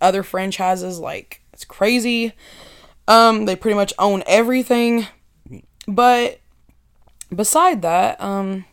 [0.00, 2.32] other franchises like it's crazy.
[3.06, 5.06] Um, they pretty much own everything.
[5.86, 6.40] But
[7.34, 8.64] beside that, um,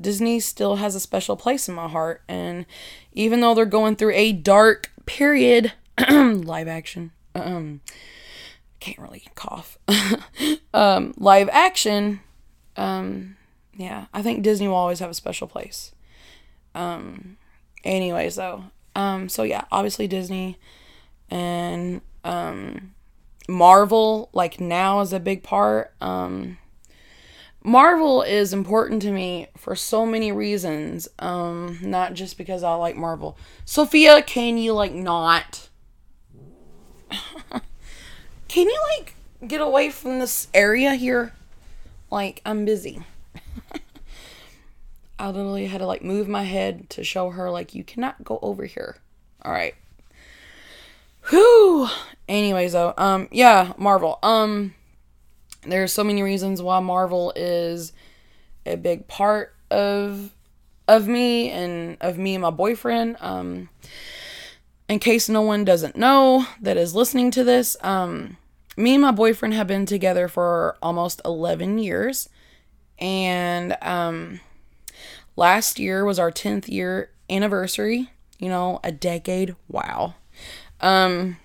[0.00, 2.22] Disney still has a special place in my heart.
[2.28, 2.64] And
[3.12, 5.72] even though they're going through a dark period,
[6.08, 7.80] live action, um,
[8.78, 9.76] can't really cough.
[10.72, 12.20] um, live action,
[12.76, 13.36] um,
[13.78, 15.92] yeah, I think Disney will always have a special place.
[16.74, 17.36] Um,
[17.84, 18.64] anyways, though,
[18.96, 20.58] um, so yeah, obviously Disney
[21.30, 22.94] and um,
[23.48, 25.94] Marvel, like now, is a big part.
[26.00, 26.58] Um,
[27.62, 31.06] Marvel is important to me for so many reasons.
[31.20, 33.38] Um, not just because I like Marvel.
[33.64, 35.68] Sophia, can you like not?
[38.48, 39.14] can you like
[39.46, 41.32] get away from this area here?
[42.10, 43.04] Like I'm busy.
[45.18, 48.38] I literally had to like move my head to show her like you cannot go
[48.40, 48.96] over here.
[49.42, 49.74] All right.
[51.30, 51.88] Whew.
[52.28, 54.18] Anyways, though, um, yeah, Marvel.
[54.22, 54.74] Um,
[55.62, 57.92] there's so many reasons why Marvel is
[58.64, 60.32] a big part of
[60.86, 63.16] of me and of me and my boyfriend.
[63.20, 63.68] Um,
[64.88, 68.38] in case no one doesn't know that is listening to this, um,
[68.76, 72.30] me and my boyfriend have been together for almost 11 years,
[72.98, 74.40] and um
[75.38, 79.54] Last year was our 10th year anniversary, you know, a decade.
[79.68, 80.14] Wow.
[80.80, 81.36] Um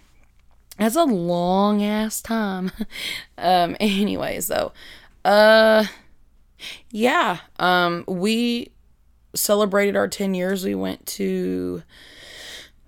[0.79, 2.71] that's a long ass time.
[3.37, 4.73] um anyways though.
[5.23, 5.85] Uh
[6.89, 8.71] yeah, um we
[9.35, 10.65] celebrated our 10 years.
[10.65, 11.83] We went to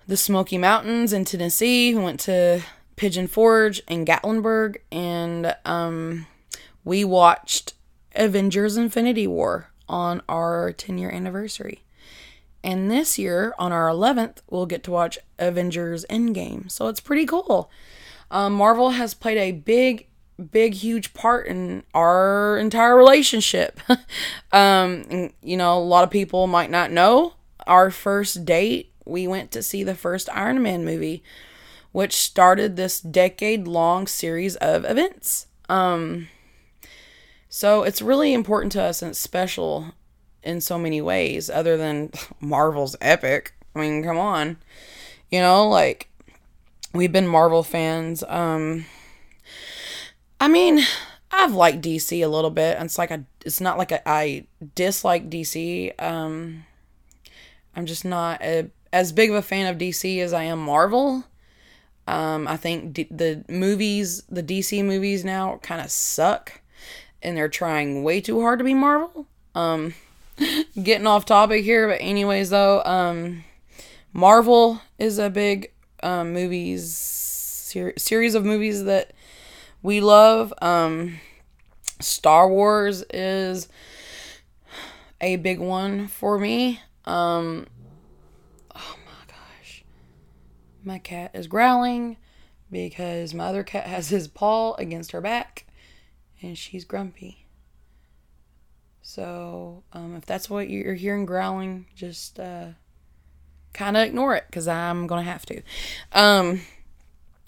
[0.08, 1.94] the Smoky Mountains in Tennessee.
[1.94, 2.64] We went to
[2.96, 6.26] Pigeon Forge in Gatlinburg and um
[6.84, 7.76] we watched
[8.16, 11.82] Avengers Infinity War on our 10 year anniversary.
[12.64, 16.72] And this year, on our 11th, we'll get to watch Avengers Endgame.
[16.72, 17.70] So it's pretty cool.
[18.32, 20.08] Um, Marvel has played a big,
[20.52, 23.80] big, huge part in our entire relationship.
[24.52, 27.34] um, you know, a lot of people might not know.
[27.68, 31.24] Our first date, we went to see the first Iron Man movie,
[31.92, 35.46] which started this decade long series of events.
[35.70, 36.30] Um,
[37.56, 39.94] so it's really important to us and it's special
[40.44, 43.54] in so many ways, other than Marvel's epic.
[43.74, 44.58] I mean, come on.
[45.32, 46.10] You know, like
[46.92, 48.26] we've been Marvel fans.
[48.28, 48.88] Um
[50.38, 50.82] I mean,
[51.32, 52.76] I've liked DC a little bit.
[52.76, 55.98] And it's like a it's not like a, I dislike DC.
[55.98, 56.66] Um
[57.74, 61.24] I'm just not a, as big of a fan of DC as I am Marvel.
[62.06, 66.60] Um I think D- the movies, the DC movies now kind of suck
[67.26, 69.26] and they're trying way too hard to be Marvel.
[69.56, 69.96] Um,
[70.84, 73.44] getting off topic here, but anyways, though, um,
[74.14, 75.72] Marvel is a big
[76.04, 79.12] um, movies ser- series of movies that
[79.82, 80.54] we love.
[80.62, 81.20] Um,
[82.00, 83.70] Star Wars is
[85.20, 86.80] a big one for me.
[87.06, 87.66] Um,
[88.76, 89.84] oh my gosh,
[90.84, 92.18] my cat is growling
[92.70, 95.65] because my other cat has his paw against her back
[96.42, 97.46] and she's grumpy.
[99.02, 102.70] So, um, if that's what you're hearing growling, just uh,
[103.74, 105.62] kind of ignore it because I'm to have to.
[106.12, 106.62] Um,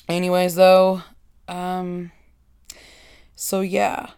[0.08, 1.02] anyways, though,
[1.47, 2.12] um,
[3.36, 4.12] so yeah,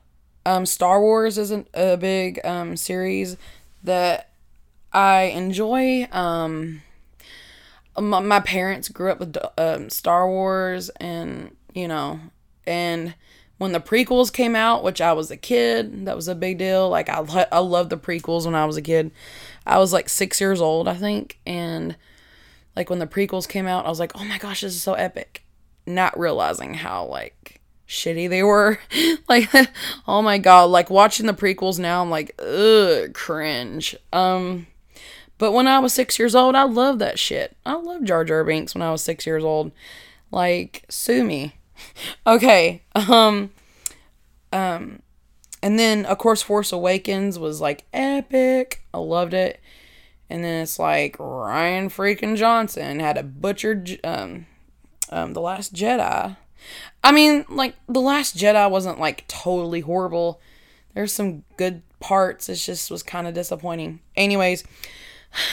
[0.46, 3.38] um, Star Wars isn't a big um, series
[3.84, 4.32] that
[4.92, 6.08] I enjoy.
[6.12, 6.82] Um,
[7.98, 12.20] my, my parents grew up with um, Star Wars, and you know,
[12.66, 13.14] and
[13.60, 16.90] when the prequels came out, which I was a kid, that was a big deal.
[16.90, 19.12] Like I I loved the prequels when I was a kid.
[19.68, 21.96] I was like 6 years old, I think, and
[22.76, 24.94] like when the prequels came out, I was like, "Oh my gosh, this is so
[24.94, 25.44] epic."
[25.86, 28.80] Not realizing how like shitty they were.
[29.30, 29.50] like
[30.08, 34.68] oh my god, like watching the prequels now, I'm like, "Ugh, cringe." Um
[35.38, 37.56] but when I was 6 years old, I loved that shit.
[37.66, 39.72] I loved Jar Jar Binks when I was 6 years old.
[40.32, 41.59] Like, sue me
[42.28, 42.84] okay.
[42.96, 43.52] Um
[44.52, 45.02] um
[45.62, 48.84] and then of course Force Awakens was like epic.
[48.94, 49.60] I loved it.
[50.30, 54.46] And then it's like Rian freaking Johnson had a butchered um,
[55.10, 56.38] um, the Last Jedi.
[57.04, 60.40] I mean, like the Last Jedi wasn't like totally horrible.
[60.94, 62.48] There's some good parts.
[62.48, 64.02] It just was kind of disappointing.
[64.16, 64.64] Anyways,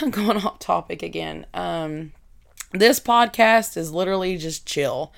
[0.01, 1.45] I'm going off topic again.
[1.53, 2.13] Um,
[2.71, 5.11] this podcast is literally just chill.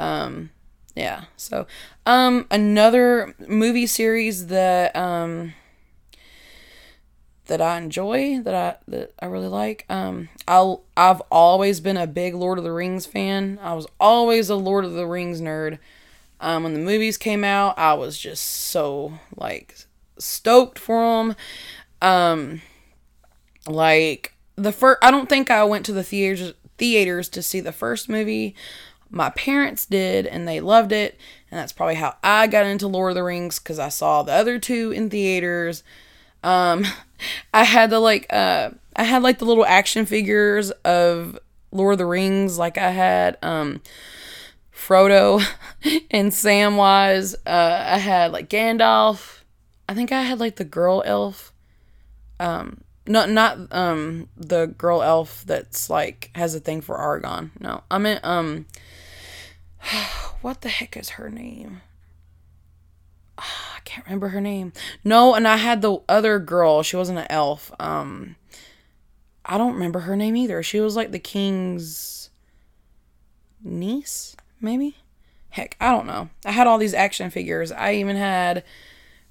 [0.00, 0.50] Um,
[0.96, 1.24] yeah.
[1.36, 1.66] So,
[2.06, 5.54] um, another movie series that um
[7.46, 9.84] that I enjoy, that I that I really like.
[9.88, 13.58] Um, I I've always been a big Lord of the Rings fan.
[13.62, 15.78] I was always a Lord of the Rings nerd.
[16.40, 19.76] Um, when the movies came out, I was just so like
[20.18, 21.36] stoked for them.
[22.00, 22.62] Um,
[23.66, 27.72] like the first, I don't think I went to the theaters theaters to see the
[27.72, 28.54] first movie.
[29.10, 31.18] My parents did, and they loved it,
[31.50, 34.32] and that's probably how I got into Lord of the Rings because I saw the
[34.32, 35.82] other two in theaters.
[36.42, 36.86] Um,
[37.54, 41.38] I had the like uh I had like the little action figures of
[41.72, 42.58] Lord of the Rings.
[42.58, 43.80] Like I had um
[44.74, 45.44] Frodo
[46.10, 47.34] and Samwise.
[47.46, 49.40] Uh, I had like Gandalf.
[49.88, 51.52] I think I had like the girl elf.
[52.38, 57.50] Um, not not um the girl elf that's like has a thing for Aragorn.
[57.60, 58.66] No, I meant um.
[60.40, 61.82] What the heck is her name?
[63.38, 64.72] I can't remember her name.
[65.04, 66.82] No, and I had the other girl.
[66.82, 67.72] She wasn't an elf.
[67.78, 68.36] Um,
[69.44, 70.62] I don't remember her name either.
[70.62, 72.30] She was like the king's
[73.62, 74.96] niece, maybe.
[75.50, 76.28] Heck, I don't know.
[76.44, 77.72] I had all these action figures.
[77.72, 78.62] I even had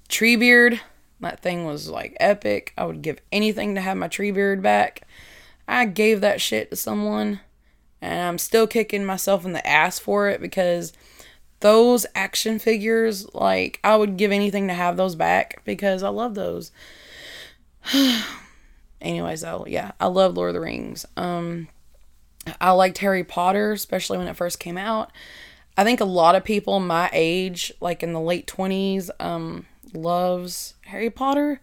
[0.08, 0.80] Treebeard.
[1.20, 2.72] That thing was like epic.
[2.76, 5.02] I would give anything to have my Treebeard back.
[5.66, 7.40] I gave that shit to someone,
[8.00, 10.92] and I'm still kicking myself in the ass for it because
[11.60, 16.34] those action figures, like, I would give anything to have those back because I love
[16.34, 16.72] those.
[19.00, 21.06] Anyways, though, yeah, I love Lord of the Rings.
[21.16, 21.68] Um,
[22.60, 25.10] I liked Harry Potter, especially when it first came out.
[25.76, 30.74] I think a lot of people my age, like in the late 20s, um, loves
[30.86, 31.60] Harry Potter.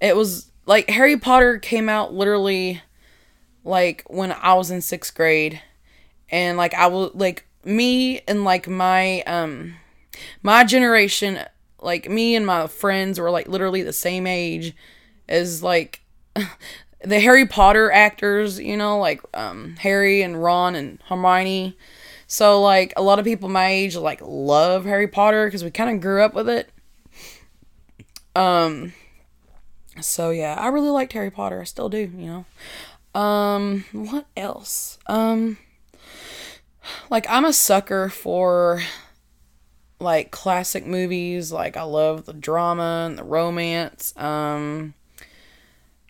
[0.00, 2.82] It was like Harry Potter came out literally
[3.68, 5.60] like when I was in sixth grade.
[6.30, 9.76] And like I was like me and like my um
[10.42, 11.38] my generation
[11.80, 14.74] like me and my friends were like literally the same age
[15.28, 16.00] as like
[17.04, 21.76] the Harry Potter actors, you know, like um Harry and Ron and Hermione.
[22.26, 25.94] So like a lot of people my age like love Harry Potter because we kind
[25.94, 26.70] of grew up with it.
[28.34, 28.92] Um
[30.00, 31.60] so yeah, I really liked Harry Potter.
[31.60, 32.44] I still do, you know.
[33.18, 34.96] Um what else?
[35.08, 35.58] Um
[37.10, 38.80] like I'm a sucker for
[39.98, 41.50] like classic movies.
[41.50, 44.16] Like I love the drama and the romance.
[44.16, 44.94] Um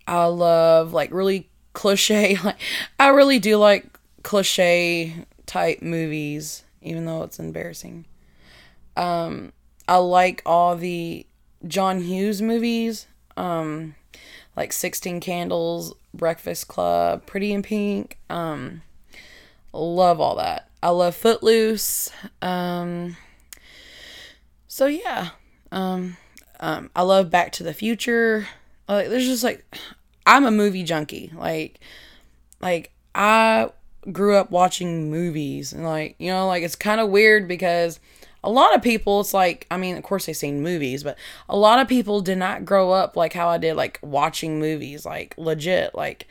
[0.06, 2.58] I love like really cliche like
[3.00, 3.86] I really do like
[4.22, 8.04] cliche type movies even though it's embarrassing.
[8.98, 9.54] Um
[9.88, 11.24] I like all the
[11.66, 13.06] John Hughes movies.
[13.34, 13.94] Um
[14.58, 18.18] like 16 Candles, Breakfast Club, Pretty in Pink.
[18.28, 18.82] Um
[19.72, 20.68] love all that.
[20.82, 22.10] I love Footloose.
[22.42, 23.16] Um,
[24.66, 25.30] so yeah,
[25.72, 26.16] um,
[26.60, 28.46] um, I love Back to the Future.
[28.88, 29.64] Like, there's just like,
[30.26, 31.32] I'm a movie junkie.
[31.34, 31.80] Like,
[32.60, 33.70] like I
[34.12, 37.98] grew up watching movies, and like, you know, like it's kind of weird because
[38.44, 41.56] a lot of people, it's like, I mean, of course they've seen movies, but a
[41.56, 45.34] lot of people did not grow up like how I did, like watching movies, like
[45.36, 46.26] legit, like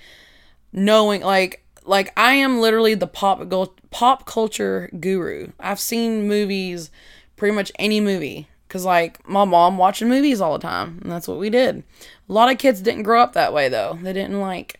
[0.71, 3.51] knowing, like like I am literally the pop
[3.91, 5.51] pop culture guru.
[5.59, 6.91] I've seen movies,
[7.35, 11.27] pretty much any movie, cause like my mom watching movies all the time, and that's
[11.27, 11.83] what we did.
[12.29, 13.97] A lot of kids didn't grow up that way though.
[14.01, 14.79] They didn't like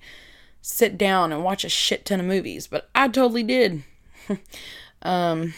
[0.62, 3.84] sit down and watch a shit ton of movies, but I totally did.
[5.02, 5.54] um,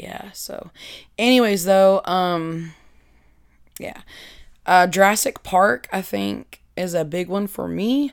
[0.00, 0.30] yeah.
[0.32, 0.70] So,
[1.18, 2.72] anyways, though, um,
[3.78, 4.00] yeah,
[4.64, 8.12] uh, Jurassic Park, I think, is a big one for me.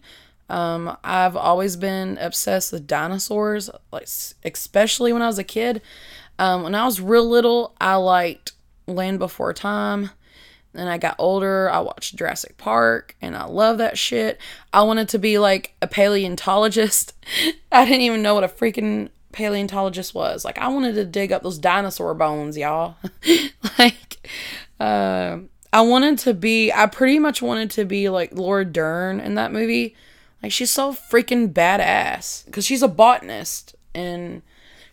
[0.49, 4.07] Um, I've always been obsessed with dinosaurs, like
[4.43, 5.81] especially when I was a kid.
[6.39, 8.51] Um, when I was real little, I liked
[8.85, 10.11] Land Before Time.
[10.73, 14.39] Then I got older, I watched Jurassic Park, and I love that shit.
[14.71, 17.13] I wanted to be like a paleontologist.
[17.71, 20.43] I didn't even know what a freaking paleontologist was.
[20.45, 22.95] Like I wanted to dig up those dinosaur bones, y'all.
[23.79, 24.27] like,
[24.79, 25.39] uh,
[25.73, 26.71] I wanted to be.
[26.71, 29.95] I pretty much wanted to be like Laura Dern in that movie
[30.41, 34.41] like she's so freaking badass because she's a botanist and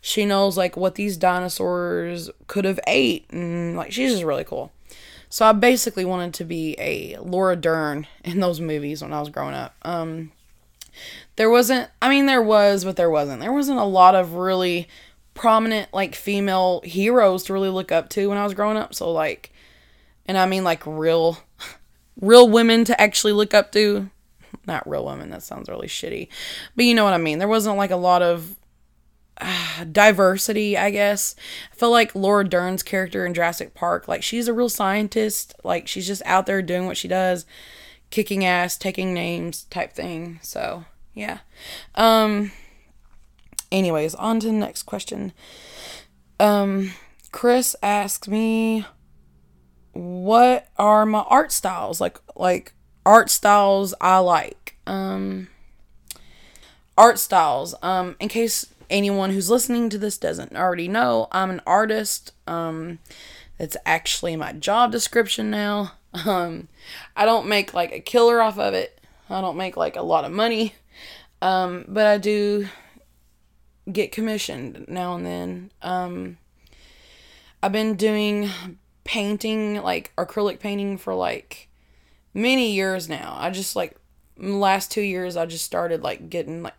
[0.01, 4.73] she knows like what these dinosaurs could have ate and like she's just really cool.
[5.29, 9.31] So I basically wanted to be a Laura Dern in those movies when I was
[9.31, 9.75] growing up.
[9.83, 10.31] Um,
[11.37, 13.41] there wasn't, I mean, there was, but there wasn't.
[13.41, 14.89] There wasn't a lot of really
[15.35, 18.95] prominent, like, female heroes to really look up to when I was growing up.
[18.95, 19.53] So, like,
[20.27, 21.39] and I mean, like, real,
[22.21, 24.11] real women to actually look up to.
[24.67, 26.29] Not real women, that sounds really shitty.
[26.77, 27.39] But you know what I mean.
[27.39, 28.57] There wasn't, like, a lot of
[29.41, 31.35] uh, diversity, I guess.
[31.73, 35.89] I feel like Laura Dern's character in Jurassic Park, like she's a real scientist, like
[35.89, 37.47] she's just out there doing what she does,
[38.11, 40.39] kicking ass, taking names type thing.
[40.43, 40.85] So,
[41.15, 41.39] yeah.
[41.95, 42.53] Um
[43.73, 45.33] anyways, on to the next question.
[46.39, 46.93] Um
[47.33, 48.85] Chris asks me
[49.93, 52.01] what are my art styles?
[52.01, 52.73] Like like
[53.07, 54.77] art styles I like.
[54.87, 55.49] Um
[56.99, 57.75] art styles.
[57.83, 62.33] Um in case anyone who's listening to this doesn't already know, I'm an artist.
[62.47, 62.99] Um,
[63.59, 65.93] it's actually my job description now.
[66.25, 66.69] Um,
[67.17, 69.01] I don't make like a killer off of it.
[69.29, 70.75] I don't make like a lot of money.
[71.45, 72.69] Um, but I do
[73.93, 75.73] get commissioned now and then.
[75.83, 76.39] Um,
[77.63, 78.49] I've been doing
[79.05, 81.69] painting, like acrylic painting, for like
[82.33, 83.37] many years now.
[83.39, 83.95] I just like
[84.39, 86.73] last two years, I just started like getting like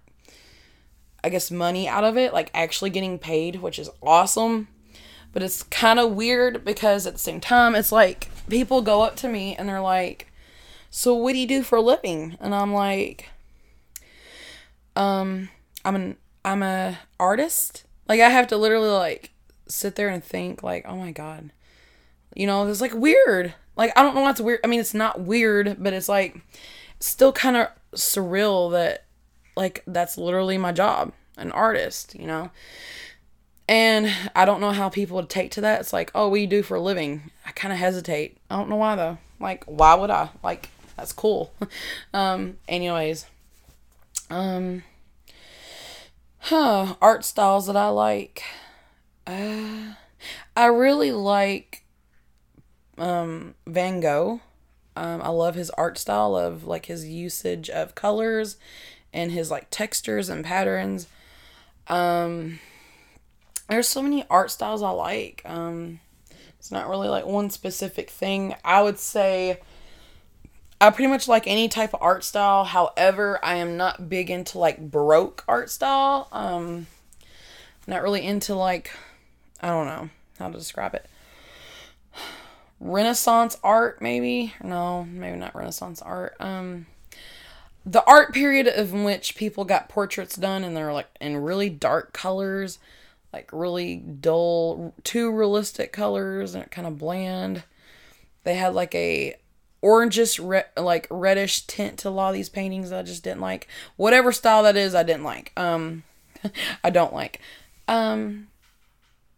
[1.23, 4.67] I guess, money out of it, like actually getting paid, which is awesome.
[5.31, 9.15] But it's kind of weird because at the same time, it's like people go up
[9.17, 10.31] to me and they're like,
[10.89, 12.35] So what do you do for a living?
[12.39, 13.29] And I'm like,
[14.95, 15.49] um,
[15.83, 17.83] I'm an I'm a artist.
[18.07, 19.31] Like I have to literally like
[19.67, 21.51] sit there and think like, oh my god.
[22.35, 23.53] You know, it's like weird.
[23.75, 24.59] Like I don't know what's weird.
[24.63, 26.37] I mean, it's not weird, but it's like
[26.99, 29.05] still kind of surreal that
[29.55, 32.51] like that's literally my job, an artist, you know.
[33.67, 35.81] And I don't know how people would take to that.
[35.81, 37.31] It's like, oh, we do for a living?
[37.47, 38.37] I kind of hesitate.
[38.49, 39.17] I don't know why though.
[39.39, 40.29] Like, why would I?
[40.43, 41.53] Like, that's cool.
[42.13, 43.25] um, anyways,
[44.29, 44.83] um,
[46.39, 48.43] huh, art styles that I like.
[49.27, 49.93] Uh,
[50.55, 51.83] I really like
[52.97, 54.41] um Van Gogh.
[54.95, 58.57] Um, I love his art style of like his usage of colors
[59.11, 61.07] and his like textures and patterns.
[61.87, 62.59] Um,
[63.69, 65.41] there's so many art styles I like.
[65.45, 65.99] Um,
[66.57, 68.55] it's not really like one specific thing.
[68.63, 69.59] I would say
[70.81, 72.65] I pretty much like any type of art style.
[72.65, 76.27] However, I am not big into like baroque art style.
[76.31, 76.87] Um,
[77.87, 78.91] not really into like
[79.61, 81.07] I don't know how to describe it.
[82.79, 84.53] Renaissance art, maybe?
[84.61, 86.35] No, maybe not Renaissance art.
[86.39, 86.87] Um,
[87.85, 92.13] the art period of which people got portraits done and they're like in really dark
[92.13, 92.79] colors,
[93.31, 97.63] like really dull, too realistic colors and kind of bland.
[98.43, 99.35] They had like a
[99.85, 103.67] orangish re- like reddish tint to a lot of these paintings I just didn't like.
[103.95, 105.51] Whatever style that is, I didn't like.
[105.55, 106.03] Um
[106.83, 107.39] I don't like.
[107.87, 108.47] Um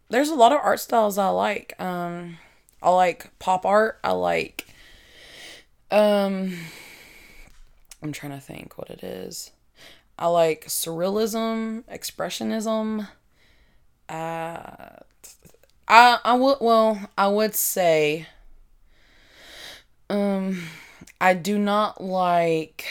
[0.10, 1.80] there's a lot of art styles I like.
[1.82, 2.38] Um
[2.82, 4.00] I like pop art.
[4.04, 4.66] I like
[5.92, 6.58] um
[8.02, 9.52] I'm trying to think what it is.
[10.18, 13.08] I like surrealism, expressionism.
[14.10, 15.02] Uh,
[15.88, 18.28] I I would well I would say.
[20.10, 20.64] Um,
[21.20, 22.86] I do not like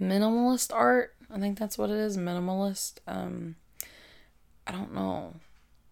[0.00, 1.14] minimalist art.
[1.32, 2.94] I think that's what it is, minimalist.
[3.06, 3.56] Um,
[4.66, 5.34] I don't know.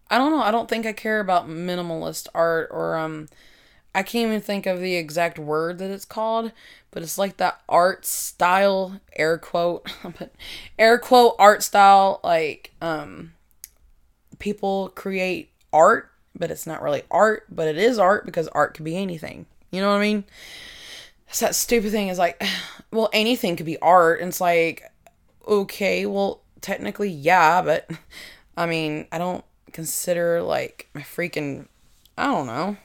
[0.09, 0.41] I don't know.
[0.41, 3.27] I don't think I care about minimalist art or um
[3.93, 6.51] I can't even think of the exact word that it's called,
[6.91, 10.31] but it's like that art style, air quote, but
[10.77, 13.33] air quote art style, like um
[14.39, 18.85] people create art, but it's not really art, but it is art because art could
[18.85, 19.45] be anything.
[19.71, 20.23] You know what I mean?
[21.27, 22.41] It's that stupid thing is like,
[22.91, 24.19] well, anything could be art.
[24.19, 24.83] And it's like,
[25.47, 27.89] okay, well, technically, yeah, but
[28.57, 31.67] I mean, I don't consider like my freaking,
[32.17, 32.77] I don't know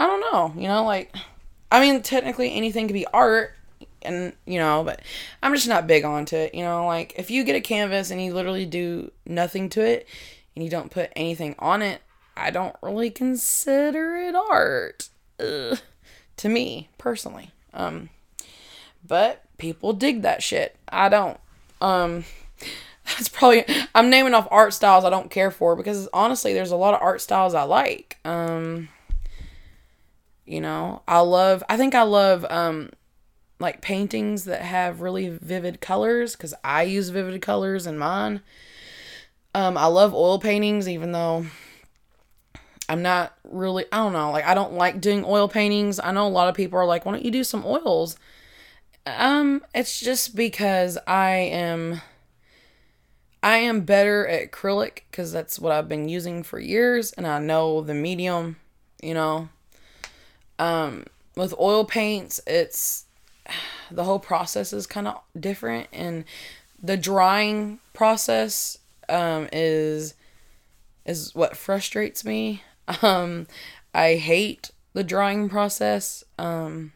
[0.00, 1.14] I don't know, you know, like
[1.70, 3.54] I mean technically anything could be art
[4.00, 5.02] and you know, but
[5.42, 8.24] I'm just not big onto it, you know, like if you get a canvas and
[8.24, 10.08] you literally do nothing to it
[10.56, 12.00] and you don't put anything on it,
[12.40, 15.08] I don't really consider it art.
[15.38, 15.78] Ugh,
[16.38, 17.50] to me, personally.
[17.72, 18.10] Um
[19.06, 20.76] but people dig that shit.
[20.88, 21.38] I don't.
[21.80, 22.24] Um
[23.04, 23.64] that's probably
[23.94, 27.02] I'm naming off art styles I don't care for because honestly there's a lot of
[27.02, 28.18] art styles I like.
[28.24, 28.88] Um
[30.50, 32.90] you know, I love, I think I love, um,
[33.60, 38.40] like paintings that have really vivid colors because I use vivid colors in mine.
[39.54, 41.46] Um, I love oil paintings, even though
[42.90, 46.00] I'm not really, I don't know, like I don't like doing oil paintings.
[46.00, 48.16] I know a lot of people are like, why don't you do some oils?
[49.06, 52.00] Um, it's just because I am
[53.44, 57.38] I am better at acrylic cuz that's what I've been using for years and I
[57.38, 58.56] know the medium,
[59.00, 59.50] you know.
[60.58, 61.04] Um
[61.36, 63.06] with oil paints, it's
[63.92, 66.24] the whole process is kind of different and
[66.82, 68.78] the drying process
[69.08, 70.14] um is
[71.06, 72.64] is what frustrates me.
[73.02, 73.46] Um
[73.94, 76.24] I hate the drying process.
[76.38, 76.92] Um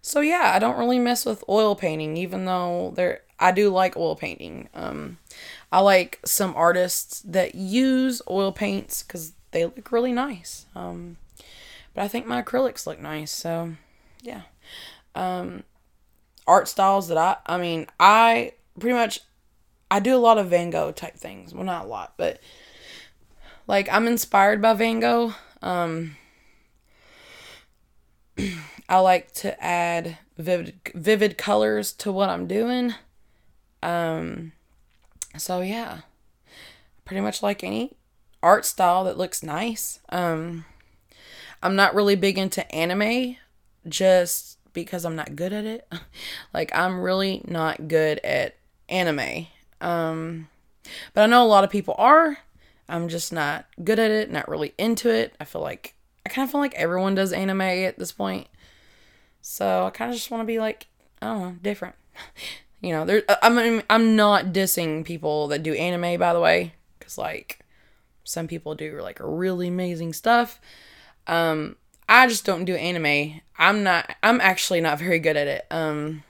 [0.00, 3.96] so yeah, I don't really mess with oil painting, even though there I do like
[3.96, 4.68] oil painting.
[4.72, 5.18] Um,
[5.70, 10.66] I like some artists that use oil paints because they look really nice.
[10.76, 11.16] Um,
[11.94, 13.74] but I think my acrylics look nice, so
[14.22, 14.42] yeah.
[15.14, 15.64] Um,
[16.46, 19.20] art styles that I I mean I pretty much
[19.90, 21.52] I do a lot of Van Gogh type things.
[21.52, 22.40] Well, not a lot, but
[23.72, 25.34] like I'm inspired by Van Gogh.
[25.62, 26.16] Um,
[28.86, 32.92] I like to add vivid vivid colors to what I'm doing.
[33.82, 34.52] Um
[35.38, 36.00] so yeah.
[37.06, 37.92] Pretty much like any
[38.42, 40.00] art style that looks nice.
[40.10, 40.66] Um
[41.62, 43.36] I'm not really big into anime
[43.88, 45.90] just because I'm not good at it.
[46.52, 48.54] like I'm really not good at
[48.90, 49.46] anime.
[49.80, 50.48] Um
[51.14, 52.36] but I know a lot of people are.
[52.88, 55.34] I'm just not good at it, not really into it.
[55.40, 55.94] I feel like
[56.26, 58.48] I kind of feel like everyone does anime at this point.
[59.40, 60.86] So I kind of just want to be like,
[61.20, 61.96] I don't know, different.
[62.80, 63.22] you know, there.
[63.42, 67.60] I mean, I'm not dissing people that do anime, by the way, because like
[68.24, 70.60] some people do like really amazing stuff.
[71.26, 71.76] Um,
[72.08, 73.40] I just don't do anime.
[73.58, 74.14] I'm not.
[74.22, 75.66] I'm actually not very good at it.
[75.70, 76.24] Um,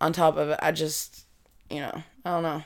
[0.00, 1.26] on top of it, I just,
[1.70, 2.62] you know, I don't know.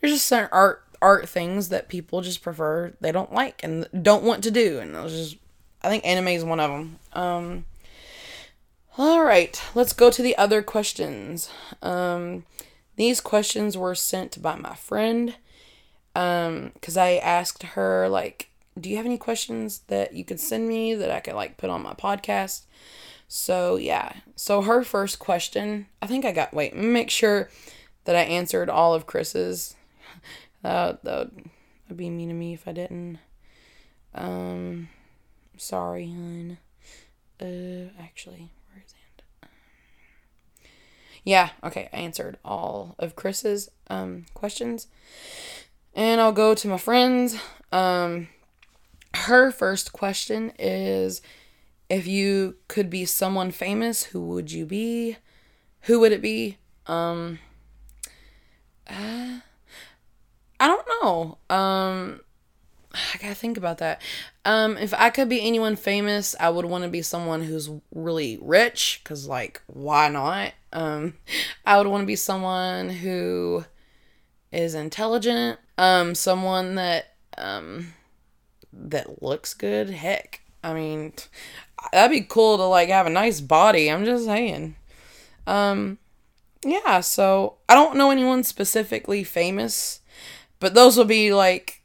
[0.00, 4.24] There's just certain art art things that people just prefer they don't like and don't
[4.24, 5.36] want to do and it was just
[5.82, 6.98] I think anime is one of them.
[7.12, 7.64] Um
[8.96, 11.50] all right, let's go to the other questions.
[11.82, 12.44] Um,
[12.96, 15.36] these questions were sent by my friend
[16.16, 20.68] um because I asked her like, do you have any questions that you could send
[20.68, 22.62] me that I could like put on my podcast?
[23.28, 24.14] So yeah.
[24.34, 27.50] So her first question, I think I got wait, make sure
[28.04, 29.76] that I answered all of Chris's.
[30.64, 31.30] Uh, that
[31.88, 33.18] would be mean to me if I didn't.
[34.14, 34.88] Um,
[35.56, 36.58] sorry, hun.
[37.40, 38.50] Uh, actually,
[41.28, 44.86] yeah, okay, I answered all of Chris's um, questions.
[45.94, 47.36] And I'll go to my friends.
[47.70, 48.28] Um,
[49.14, 51.20] her first question is
[51.90, 55.18] if you could be someone famous, who would you be?
[55.82, 56.56] Who would it be?
[56.86, 57.40] Um,
[58.86, 59.40] uh,
[60.60, 61.38] I don't know.
[61.54, 62.20] Um,
[62.92, 64.02] I gotta think about that.
[64.44, 68.38] Um, if I could be anyone famous, I would want to be someone who's really
[68.40, 70.52] rich, cause like, why not?
[70.72, 71.14] Um,
[71.64, 73.64] I would want to be someone who
[74.52, 75.58] is intelligent.
[75.76, 77.94] Um, someone that um
[78.72, 79.90] that looks good.
[79.90, 81.12] Heck, I mean,
[81.92, 83.90] that'd be cool to like have a nice body.
[83.90, 84.76] I'm just saying.
[85.46, 85.98] Um,
[86.64, 87.00] yeah.
[87.00, 90.00] So I don't know anyone specifically famous,
[90.60, 91.82] but those will be like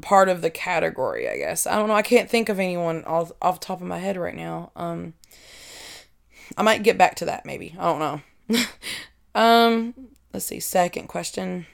[0.00, 1.66] part of the category, I guess.
[1.66, 1.94] I don't know.
[1.94, 4.72] I can't think of anyone off, off top of my head right now.
[4.76, 5.14] Um,
[6.56, 7.74] I might get back to that maybe.
[7.78, 8.64] I don't know.
[9.34, 9.94] um,
[10.32, 10.60] let's see.
[10.60, 11.66] Second question.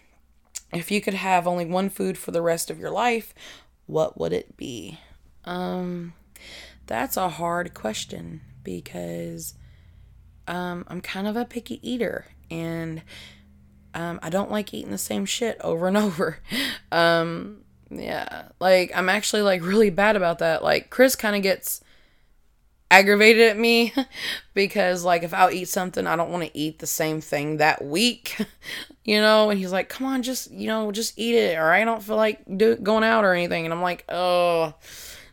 [0.72, 3.34] If you could have only one food for the rest of your life,
[3.86, 5.00] what would it be?
[5.44, 6.12] Um,
[6.86, 9.54] that's a hard question because
[10.46, 13.02] um, I'm kind of a picky eater and
[13.95, 16.38] um, I don't like eating the same shit over and over.
[16.93, 18.49] Um, yeah.
[18.61, 20.62] Like I'm actually like really bad about that.
[20.62, 21.82] Like Chris kind of gets
[22.91, 23.93] aggravated at me
[24.55, 27.84] because like if I'll eat something, I don't want to eat the same thing that
[27.84, 28.36] week.
[29.05, 31.84] you know, and he's like, "Come on, just, you know, just eat it or I
[31.84, 34.74] don't feel like do, going out or anything." And I'm like, "Oh."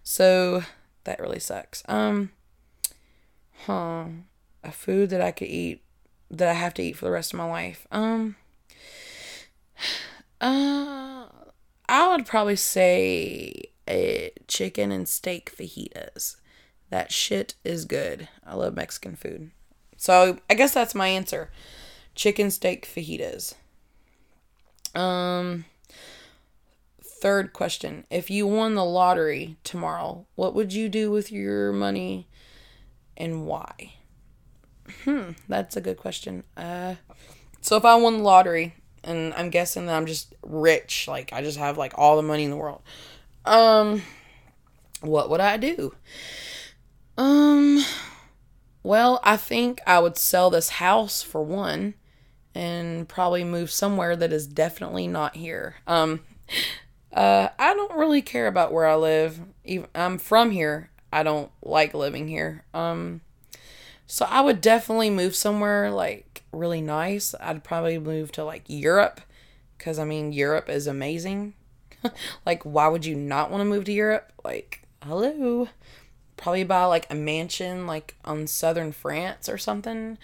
[0.03, 0.63] So
[1.03, 1.83] that really sucks.
[1.87, 2.31] Um
[3.65, 4.05] huh.
[4.63, 5.83] A food that I could eat
[6.29, 7.87] that I have to eat for the rest of my life.
[7.91, 8.35] Um
[10.41, 11.25] uh
[11.89, 16.35] I would probably say a chicken and steak fajitas.
[16.89, 18.27] That shit is good.
[18.45, 19.51] I love Mexican food.
[19.95, 21.49] So I guess that's my answer.
[22.15, 23.55] Chicken steak fajitas.
[24.95, 25.65] Um
[27.03, 28.05] third question.
[28.11, 32.27] If you won the lottery tomorrow, what would you do with your money
[33.15, 33.93] and why?
[35.03, 36.43] Hmm, that's a good question.
[36.55, 36.95] Uh
[37.61, 38.75] so if I won the lottery,
[39.07, 41.07] and I'm guessing that I'm just rich.
[41.07, 42.81] Like I just have like all the money in the world.
[43.45, 44.03] Um
[45.01, 45.93] what would I do?
[47.17, 47.83] Um,
[48.83, 51.95] well, I think I would sell this house for one
[52.53, 55.75] and probably move somewhere that is definitely not here.
[55.87, 56.21] Um,
[57.13, 59.39] uh, I don't really care about where I live.
[59.65, 60.89] Even I'm from here.
[61.11, 62.63] I don't like living here.
[62.73, 63.21] Um,
[64.05, 67.35] so I would definitely move somewhere like really nice.
[67.39, 69.21] I'd probably move to like Europe
[69.77, 71.53] because I mean, Europe is amazing.
[72.45, 74.31] like, why would you not want to move to Europe?
[74.43, 75.69] Like, hello.
[76.35, 80.17] Probably buy like a mansion like on southern France or something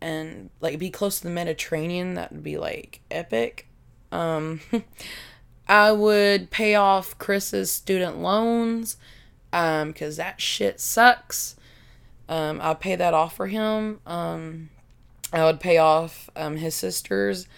[0.00, 2.14] and like be close to the Mediterranean.
[2.14, 3.68] That would be like epic.
[4.10, 4.60] Um,
[5.68, 8.96] I would pay off Chris's student loans
[9.52, 11.56] um because that shit sucks.
[12.28, 14.00] Um, I'll pay that off for him.
[14.06, 14.70] Um,
[15.32, 17.48] I would pay off um, his sister's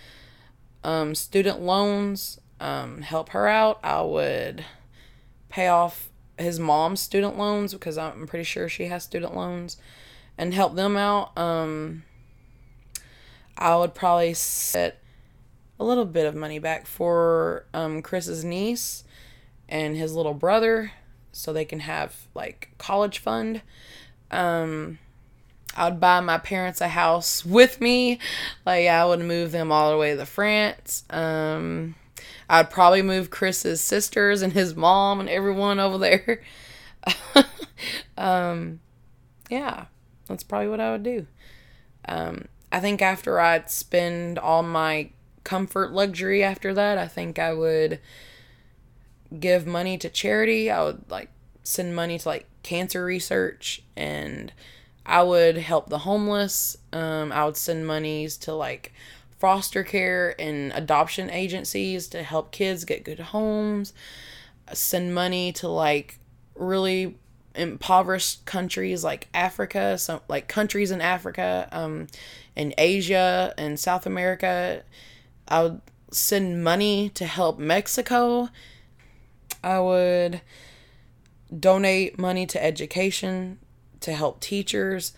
[0.84, 3.80] um, student loans, um, help her out.
[3.82, 4.64] I would
[5.48, 9.76] pay off his mom's student loans because I'm pretty sure she has student loans
[10.38, 11.36] and help them out.
[11.36, 12.04] Um,
[13.56, 15.00] I would probably set
[15.78, 19.04] a little bit of money back for um, Chris's niece
[19.68, 20.92] and his little brother
[21.32, 23.62] so they can have like college fund.
[24.30, 24.98] Um,
[25.74, 28.18] I would buy my parents a house with me.
[28.64, 31.04] Like I would move them all the way to France.
[31.10, 31.94] Um,
[32.48, 36.42] I'd probably move Chris's sisters and his mom and everyone over there.
[38.16, 38.80] um,
[39.50, 39.86] yeah,
[40.28, 41.26] that's probably what I would do.
[42.06, 45.10] Um, I think after I'd spend all my
[45.42, 48.00] comfort luxury after that, I think I would
[49.38, 50.70] give money to charity.
[50.70, 51.30] I would like
[51.62, 54.52] send money to like cancer research and
[55.06, 56.76] I would help the homeless.
[56.92, 58.92] Um, I would send monies to like
[59.38, 63.92] foster care and adoption agencies to help kids get good homes.
[64.72, 66.18] Send money to like
[66.54, 67.18] really
[67.54, 72.06] impoverished countries like Africa, some like countries in Africa, um,
[72.56, 74.82] in Asia and South America.
[75.46, 75.80] I would
[76.10, 78.48] send money to help Mexico.
[79.62, 80.40] I would
[81.60, 83.58] donate money to education
[84.04, 85.12] to help teachers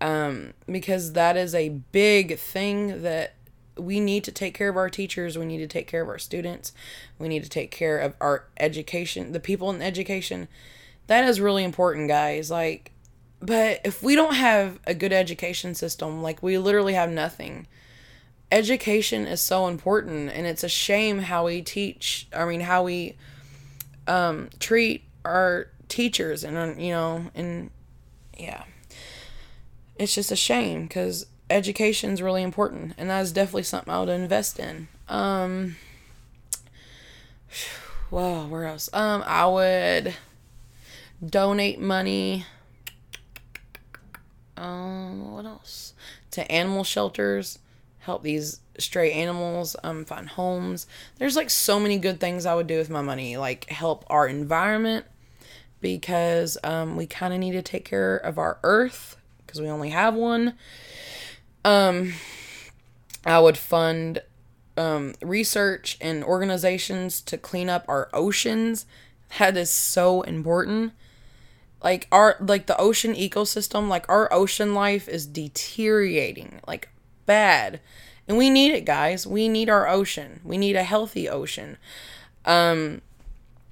[0.00, 3.34] um, because that is a big thing that
[3.76, 5.38] we need to take care of our teachers.
[5.38, 6.72] We need to take care of our students.
[7.18, 10.48] We need to take care of our education the people in education.
[11.06, 12.50] That is really important guys.
[12.50, 12.92] Like
[13.40, 17.66] but if we don't have a good education system like we literally have nothing.
[18.50, 23.14] Education is so important and it's a shame how we teach i mean how we
[24.06, 27.70] um, treat our teachers and you know and
[28.38, 28.64] yeah.
[29.96, 34.00] It's just a shame because education is really important, and that is definitely something I
[34.00, 34.88] would invest in.
[35.08, 35.76] Um,
[38.10, 38.88] well, where else?
[38.92, 40.14] Um, I would
[41.24, 42.46] donate money.
[44.56, 45.94] Um, what else?
[46.32, 47.58] To animal shelters,
[48.00, 50.86] help these stray animals um find homes.
[51.18, 54.28] There's like so many good things I would do with my money, like help our
[54.28, 55.04] environment
[55.80, 59.90] because um, we kind of need to take care of our earth because we only
[59.90, 60.54] have one.
[61.64, 62.14] Um,
[63.24, 64.22] I would fund
[64.76, 68.86] um, research and organizations to clean up our oceans.
[69.38, 70.92] That is so important.
[71.82, 76.88] Like our like the ocean ecosystem, like our ocean life is deteriorating like
[77.26, 77.80] bad.
[78.26, 79.26] And we need it, guys.
[79.26, 80.40] We need our ocean.
[80.44, 81.76] We need a healthy ocean.
[82.44, 83.02] Um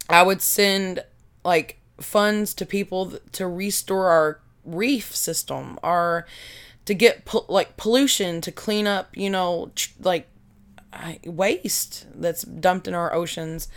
[0.09, 1.05] I would send
[1.45, 6.27] like funds to people to restore our reef system our
[6.85, 10.29] to get po- like pollution to clean up you know tr- like
[11.25, 13.69] waste that's dumped in our oceans.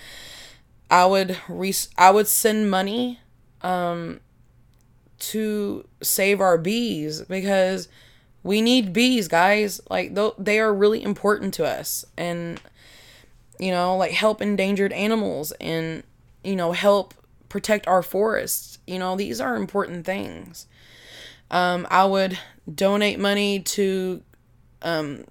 [0.90, 3.20] I would re- i would send money
[3.62, 4.20] um
[5.20, 7.90] to save our bees because
[8.44, 9.82] we need bees guys.
[9.90, 12.62] Like th- they are really important to us and
[13.60, 16.04] you know like help endangered animals and
[16.44, 17.14] you know help
[17.50, 18.80] protect our forests.
[18.88, 20.68] You know, these are important things.
[21.52, 22.38] Um, I would
[22.74, 24.22] donate money to
[24.82, 25.26] um,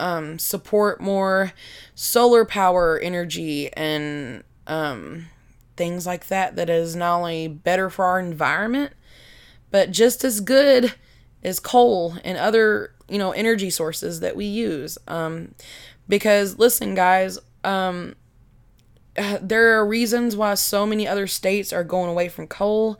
[0.00, 1.52] um, support more
[1.94, 5.26] solar power energy and um,
[5.76, 8.92] things like that, that is not only better for our environment,
[9.70, 10.94] but just as good
[11.42, 14.98] as coal and other, you know, energy sources that we use.
[15.08, 15.54] Um,
[16.08, 18.16] because listen, guys, um,
[19.40, 22.98] there are reasons why so many other states are going away from coal.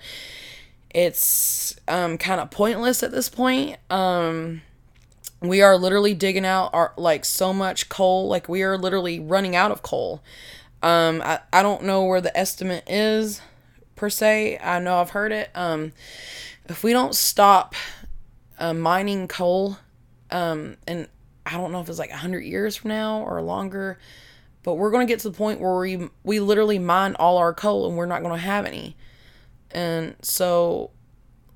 [0.91, 3.79] It's um, kind of pointless at this point.
[3.91, 4.63] Um,
[5.41, 9.57] we are literally digging out our like so much coal, like we are literally running
[9.57, 10.23] out of coal.
[10.83, 13.41] Um, I, I don't know where the estimate is
[13.97, 14.59] per se.
[14.63, 15.51] I know I've heard it.
[15.55, 15.93] Um,
[16.67, 17.75] if we don't stop
[18.59, 19.79] uh, mining coal,
[20.31, 21.09] um, and
[21.47, 23.99] I don't know if it's like 100 years from now or longer,
[24.63, 27.53] but we're going to get to the point where we, we literally mine all our
[27.53, 28.97] coal and we're not going to have any.
[29.71, 30.91] And so,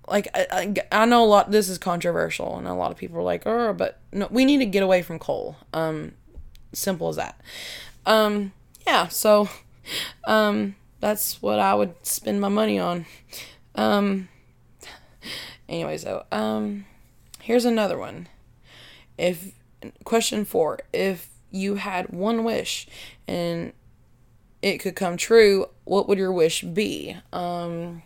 [0.09, 3.19] like, I, I, I, know a lot, this is controversial, and a lot of people
[3.19, 5.57] are like, oh, but no, we need to get away from coal.
[5.73, 6.13] Um,
[6.73, 7.41] simple as that.
[8.07, 8.53] Um,
[8.87, 9.49] yeah, so,
[10.27, 13.05] um, that's what I would spend my money on.
[13.75, 14.29] Um,
[15.69, 16.87] anyway, so, um,
[17.41, 18.29] here's another one.
[19.19, 19.53] If,
[20.05, 22.87] question four, if you had one wish
[23.27, 23.73] and
[24.63, 27.17] it could come true, what would your wish be?
[27.33, 28.03] Um,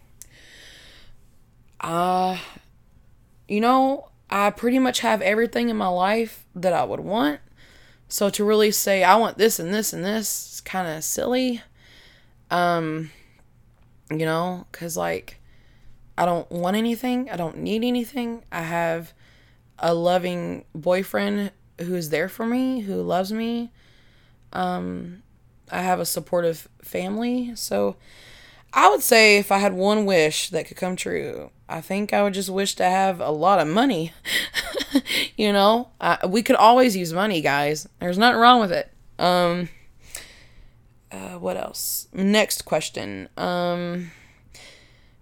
[1.81, 2.39] uh,
[3.49, 7.41] you know, I pretty much have everything in my life that I would want.
[8.09, 11.63] So to really say I want this and this and this is kind of silly.
[12.51, 13.11] Um,
[14.11, 15.41] you know, cuz like
[16.19, 18.43] I don't want anything, I don't need anything.
[18.53, 19.13] I have
[19.79, 21.53] a loving boyfriend
[21.83, 23.71] who's there for me, who loves me.
[24.53, 25.23] Um,
[25.71, 27.53] I have a supportive family.
[27.55, 27.97] So
[28.73, 32.23] I would say if I had one wish that could come true, I think I
[32.23, 34.13] would just wish to have a lot of money.
[35.37, 37.89] you know, I, we could always use money, guys.
[38.01, 38.93] There's nothing wrong with it.
[39.19, 39.69] Um,
[41.13, 42.09] uh, what else?
[42.13, 43.29] Next question.
[43.37, 44.11] Um,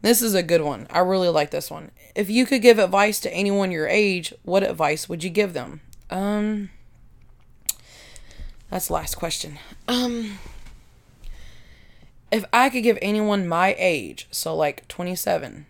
[0.03, 0.87] this is a good one.
[0.91, 1.91] I really like this one.
[2.15, 5.81] If you could give advice to anyone your age, what advice would you give them?
[6.11, 6.71] Um,
[8.71, 9.59] that's the last question.
[9.87, 10.39] Um,
[12.31, 15.67] if I could give anyone my age, so like 27,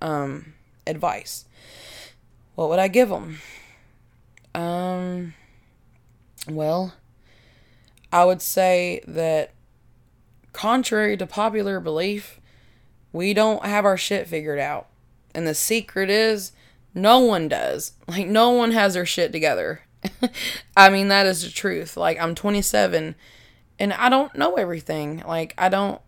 [0.00, 0.54] um,
[0.86, 1.44] advice,
[2.54, 3.40] what would I give them?
[4.54, 5.34] Um,
[6.48, 6.94] well,
[8.12, 9.52] I would say that
[10.52, 12.40] contrary to popular belief,
[13.12, 14.86] we don't have our shit figured out.
[15.34, 16.52] And the secret is
[16.96, 17.92] no one does.
[18.08, 19.82] Like, no one has their shit together.
[20.76, 21.96] I mean, that is the truth.
[21.96, 23.14] Like, I'm 27
[23.78, 25.22] and I don't know everything.
[25.26, 26.00] Like, I don't,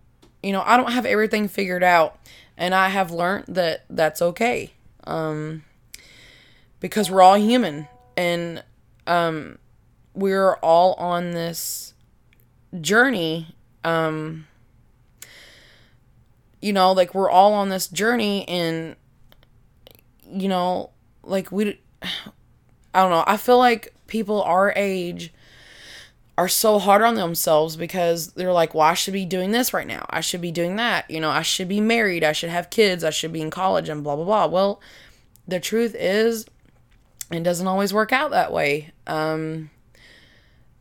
[0.43, 2.19] you know, I don't have everything figured out.
[2.57, 4.73] And I have learned that that's okay.
[5.05, 5.65] Um,
[6.81, 7.87] because we're all human
[8.17, 8.65] and,
[9.07, 9.59] um,
[10.15, 11.93] we're all on this
[12.81, 13.55] journey.
[13.85, 14.47] Um,
[16.63, 18.97] you know, like we're all on this journey and
[20.31, 20.91] you know,
[21.23, 23.25] like we I don't know.
[23.27, 25.33] I feel like people our age
[26.39, 29.87] are so hard on themselves because they're like, well, I should be doing this right
[29.87, 30.07] now.
[30.09, 31.11] I should be doing that.
[31.11, 32.23] You know, I should be married.
[32.23, 33.03] I should have kids.
[33.03, 34.47] I should be in college and blah, blah, blah.
[34.47, 34.81] Well,
[35.49, 36.47] the truth is,
[37.33, 38.93] it doesn't always work out that way.
[39.09, 39.71] Um,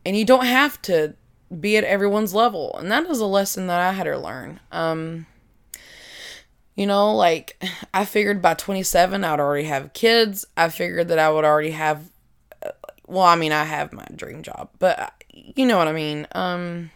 [0.06, 1.14] and you don't have to
[1.60, 2.76] be at everyone's level.
[2.78, 4.60] And that is a lesson that I had to learn.
[4.70, 5.26] Um,
[6.78, 7.60] you know, like
[7.92, 10.46] I figured by 27 I would already have kids.
[10.56, 12.08] I figured that I would already have
[12.64, 12.70] uh,
[13.08, 16.28] well, I mean, I have my dream job, but uh, you know what I mean.
[16.32, 16.92] Um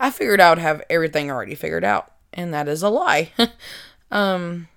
[0.00, 3.30] I figured I would have everything already figured out, and that is a lie.
[4.10, 4.68] um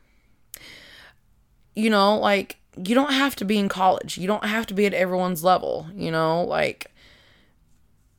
[1.74, 4.18] you know, like you don't have to be in college.
[4.18, 6.92] You don't have to be at everyone's level, you know, like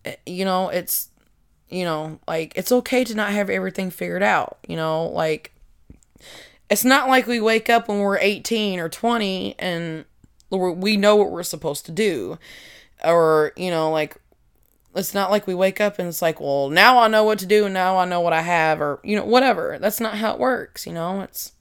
[0.06, 1.10] eh, you know, it's
[1.68, 5.53] you know, like it's okay to not have everything figured out, you know, like
[6.74, 10.04] it's not like we wake up when we're 18 or 20 and
[10.50, 12.36] we know what we're supposed to do.
[13.04, 14.16] Or, you know, like,
[14.96, 17.46] it's not like we wake up and it's like, well, now I know what to
[17.46, 19.78] do and now I know what I have, or, you know, whatever.
[19.80, 21.20] That's not how it works, you know?
[21.20, 21.52] It's,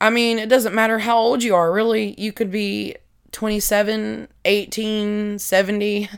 [0.00, 2.14] I mean, it doesn't matter how old you are, really.
[2.16, 2.94] You could be
[3.32, 6.08] 27, 18, 70.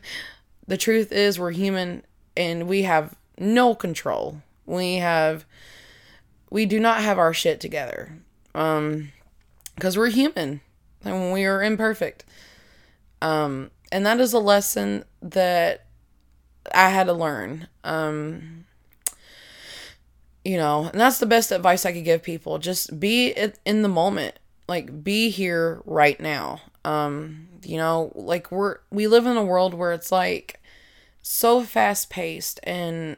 [0.66, 2.04] The truth is, we're human
[2.36, 4.42] and we have no control.
[4.66, 5.46] We have
[6.52, 8.18] we do not have our shit together.
[8.54, 9.10] Um,
[9.74, 10.60] because we're human
[11.02, 12.26] and we are imperfect.
[13.22, 15.86] Um, and that is a lesson that
[16.74, 17.68] I had to learn.
[17.84, 18.66] Um,
[20.44, 22.58] you know, and that's the best advice I could give people.
[22.58, 23.34] Just be
[23.64, 24.38] in the moment.
[24.68, 26.60] Like be here right now.
[26.84, 30.60] Um, you know, like we're we live in a world where it's like
[31.22, 33.16] so fast paced and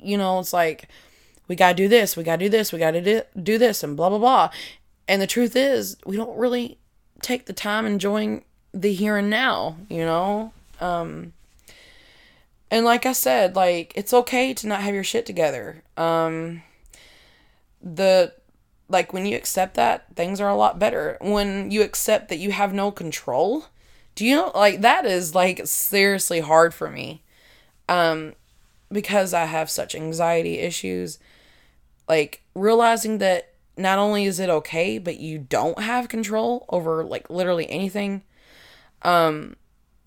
[0.00, 0.88] you know, it's like
[1.48, 3.82] we got to do this, we got to do this, we got to do this,
[3.82, 4.50] and blah, blah, blah.
[5.08, 6.78] And the truth is, we don't really
[7.20, 10.52] take the time enjoying the here and now, you know?
[10.80, 11.32] Um,
[12.70, 15.82] and like I said, like, it's okay to not have your shit together.
[15.96, 16.62] Um,
[17.82, 18.32] the,
[18.88, 21.18] like, when you accept that, things are a lot better.
[21.20, 23.66] When you accept that you have no control,
[24.14, 27.22] do you know, like, that is, like, seriously hard for me.
[27.88, 28.34] Um,
[28.90, 31.18] because I have such anxiety issues
[32.08, 37.30] like realizing that not only is it okay, but you don't have control over like
[37.30, 38.22] literally anything.
[39.02, 39.56] Um,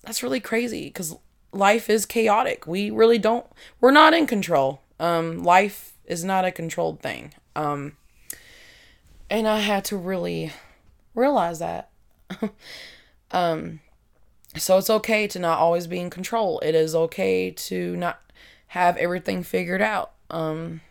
[0.04, 1.16] that's really crazy because
[1.52, 2.68] life is chaotic.
[2.68, 3.46] We really don't.
[3.82, 4.82] We're not in control.
[5.00, 7.34] Um, life is not a controlled thing.
[7.56, 7.98] Um,
[9.30, 10.54] and I had to really
[11.16, 11.90] realize that.
[13.32, 13.80] um,
[14.56, 16.60] so it's okay to not always be in control.
[16.60, 18.22] It is okay to not
[18.68, 20.12] have everything figured out.
[20.30, 20.82] Um,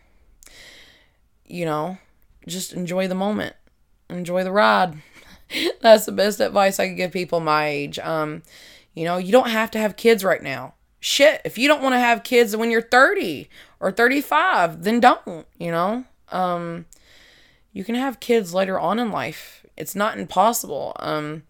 [1.47, 1.99] you know,
[2.47, 3.57] just enjoy the moment,
[4.09, 4.97] enjoy the ride.
[5.81, 7.99] That's the best advice I could give people my age.
[7.99, 8.43] Um,
[8.95, 10.75] you know, you don't have to have kids right now.
[11.01, 15.47] Shit, if you don't want to have kids when you're 30 or 35, then don't,
[15.59, 16.05] you know?
[16.31, 16.87] Um,
[17.73, 19.67] you can have kids later on in life.
[19.77, 20.97] It's not impossible.
[20.99, 21.43] Um,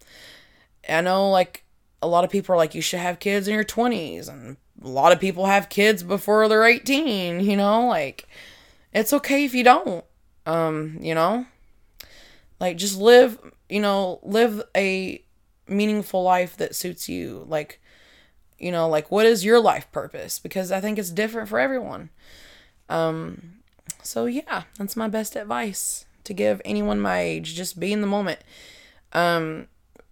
[0.89, 1.63] I know like
[2.01, 4.87] a lot of people are like you should have kids in your 20s and a
[4.87, 7.87] lot of people have kids before they're 18, you know?
[7.87, 8.27] Like
[8.95, 10.03] it's okay if you don't.
[10.45, 11.45] Um, you know?
[12.59, 13.37] Like just live,
[13.69, 15.23] you know, live a
[15.67, 17.45] meaningful life that suits you.
[17.47, 17.81] Like
[18.57, 20.39] you know, like what is your life purpose?
[20.39, 22.09] Because I think it's different for everyone.
[22.89, 23.55] Um
[24.01, 27.55] so yeah, that's my best advice to give anyone my age.
[27.55, 28.39] Just be in the moment.
[29.11, 29.67] Um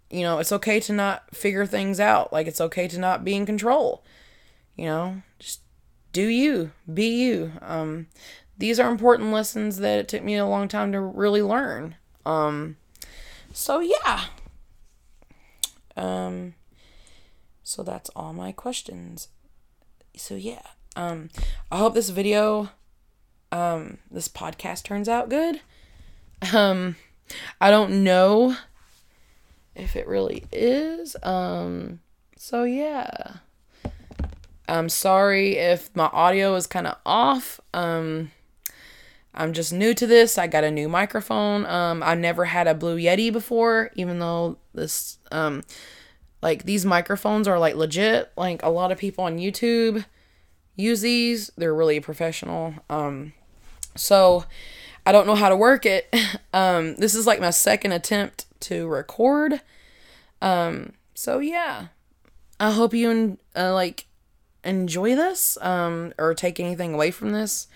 [0.10, 2.34] you know, it's okay to not figure things out.
[2.34, 4.04] Like it's okay to not be in control.
[4.76, 5.62] You know, just
[6.12, 7.54] do you, be you.
[7.62, 8.08] Um,
[8.64, 11.98] these are important lessons that it took me a long time to really learn.
[12.26, 12.78] Um,
[13.52, 14.28] so yeah.
[15.98, 16.54] Um,
[17.62, 19.28] so that's all my questions.
[20.16, 20.62] So yeah.
[20.96, 21.30] Um,
[21.74, 22.70] I hope this video,
[23.52, 25.60] um, this podcast turns out good.
[26.54, 26.96] Um,
[27.60, 28.56] I don't know
[29.76, 31.18] if it really is.
[31.22, 32.00] Um,
[32.38, 33.40] so yeah.
[34.70, 37.60] I'm sorry if my audio is kind of off.
[37.74, 38.32] Um,
[39.34, 40.38] I'm just new to this.
[40.38, 41.66] I got a new microphone.
[41.66, 45.64] Um, I never had a Blue Yeti before, even though this, um,
[46.42, 48.32] like these microphones are like legit.
[48.38, 50.06] Like a lot of people on YouTube
[50.76, 51.52] use these.
[51.58, 52.76] They're really professional.
[52.90, 53.34] Um,
[53.96, 54.46] so
[55.06, 56.14] I don't know how to work it.
[56.56, 59.60] Um, this is like my second attempt to record.
[60.40, 61.88] Um, so yeah,
[62.60, 64.06] I hope you uh, like
[64.64, 67.68] enjoy this um, or take anything away from this.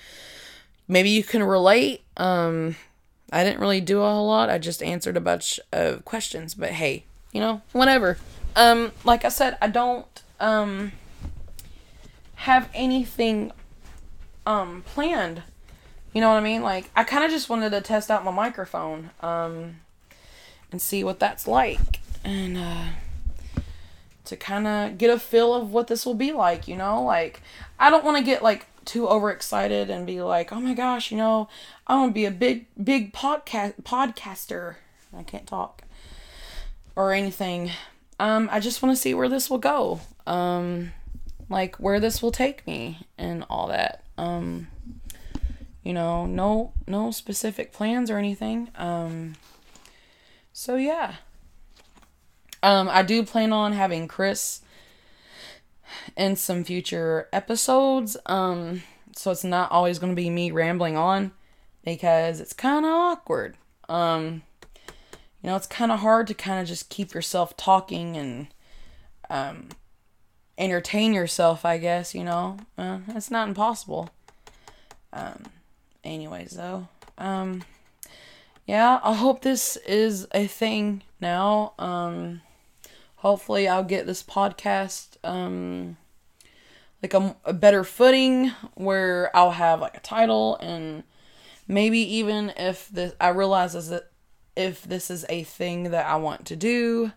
[0.88, 2.04] Maybe you can relate.
[2.16, 2.76] Um,
[3.32, 4.50] I didn't really do a whole lot.
[4.50, 8.18] I just answered a bunch of questions, but hey, you know, whatever.
[8.56, 10.06] Um, like I said, I don't
[10.40, 10.92] um
[12.36, 13.52] have anything
[14.46, 15.44] um planned.
[16.14, 16.62] You know what I mean?
[16.64, 19.10] Like I kind of just wanted to test out my microphone.
[19.22, 19.82] Um
[20.72, 22.88] and see what that's like and uh,
[24.26, 27.02] to kind of get a feel of what this will be like, you know?
[27.02, 27.42] Like,
[27.80, 31.18] I don't want to get like too overexcited and be like, oh my gosh, you
[31.18, 31.48] know,
[31.86, 34.76] I want to be a big, big podcast podcaster.
[35.16, 35.84] I can't talk
[36.96, 37.72] or anything.
[38.20, 40.00] Um, I just want to see where this will go.
[40.26, 40.94] Um,
[41.50, 44.04] like where this will take me and all that.
[44.18, 44.68] Um,
[45.84, 48.70] you know, no, no specific plans or anything.
[48.76, 49.36] Um,
[50.52, 51.16] so yeah.
[52.64, 54.62] Um, I do plan on having Chris
[56.16, 58.18] in some future episodes.
[58.26, 58.84] Um,
[59.16, 61.32] so it's not always going to be me rambling on
[61.84, 63.56] because it's kind of awkward.
[63.90, 64.44] Um,
[65.42, 68.48] you know, it's kind of hard to kind of just keep yourself talking and
[69.30, 69.70] um,
[70.58, 72.58] entertain yourself, I guess, you know.
[72.78, 74.10] Uh, it's not impossible.
[75.14, 75.44] Um,
[76.04, 76.88] anyways, though.
[77.18, 77.64] Um,
[78.66, 81.74] yeah, I hope this is a thing now.
[81.80, 82.42] Um,
[83.28, 85.98] hopefully, I'll get this podcast um,
[87.04, 91.04] like a, a better footing where I'll have like a title and
[91.68, 94.10] maybe even if this I realize is that
[94.56, 97.12] if this is a thing that I want to do,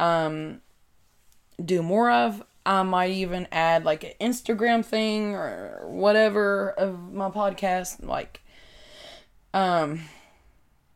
[0.00, 0.60] um,
[1.64, 2.42] do more of.
[2.66, 8.42] I might even add like an Instagram thing or whatever of my podcast, like,
[9.54, 10.00] um,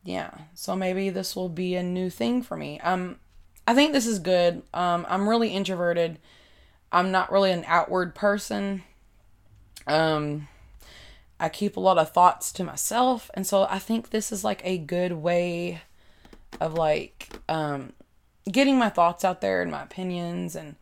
[0.03, 2.81] yeah, so maybe this will be a new thing for me.
[2.81, 3.19] Um,
[3.65, 4.63] I think this is good.
[4.73, 6.19] Um, I'm really introverted.
[6.91, 8.83] I'm not really an outward person.
[9.87, 10.47] Um,
[11.39, 14.61] I keep a lot of thoughts to myself, and so I think this is like
[14.63, 15.81] a good way
[16.61, 17.93] of like um,
[18.49, 20.75] getting my thoughts out there and my opinions and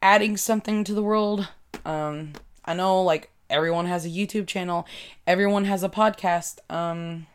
[0.00, 1.48] adding something to the world.
[1.84, 2.32] Um,
[2.64, 4.86] I know like everyone has a YouTube channel,
[5.26, 6.58] everyone has a podcast.
[6.70, 7.26] Um,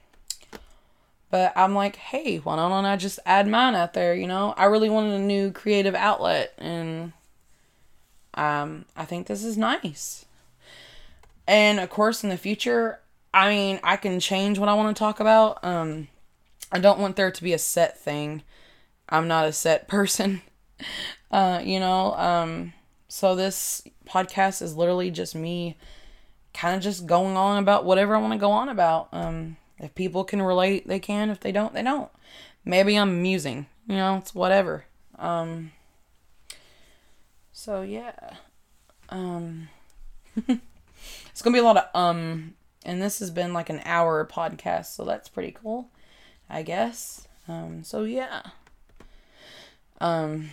[1.31, 4.13] but I'm like, hey, why don't I just add mine out there?
[4.13, 7.13] You know, I really wanted a new creative outlet, and
[8.33, 10.25] um, I think this is nice.
[11.47, 12.99] And of course, in the future,
[13.33, 15.63] I mean, I can change what I want to talk about.
[15.63, 16.09] Um,
[16.71, 18.43] I don't want there to be a set thing.
[19.09, 20.41] I'm not a set person.
[21.31, 22.73] Uh, you know, um,
[23.07, 25.77] so this podcast is literally just me
[26.53, 29.07] kind of just going on about whatever I want to go on about.
[29.13, 31.29] Um, if people can relate, they can.
[31.29, 32.09] If they don't, they don't.
[32.63, 33.65] Maybe I'm amusing.
[33.87, 34.85] You know, it's whatever.
[35.17, 35.71] Um,
[37.51, 38.35] so yeah.
[39.09, 39.69] Um,
[40.47, 42.53] it's gonna be a lot of um,
[42.85, 45.89] and this has been like an hour podcast, so that's pretty cool,
[46.47, 47.27] I guess.
[47.47, 48.43] Um, so yeah.
[49.99, 50.51] Um,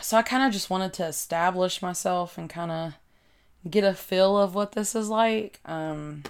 [0.00, 2.94] so I kind of just wanted to establish myself and kind of
[3.70, 5.60] get a feel of what this is like.
[5.66, 6.22] Um,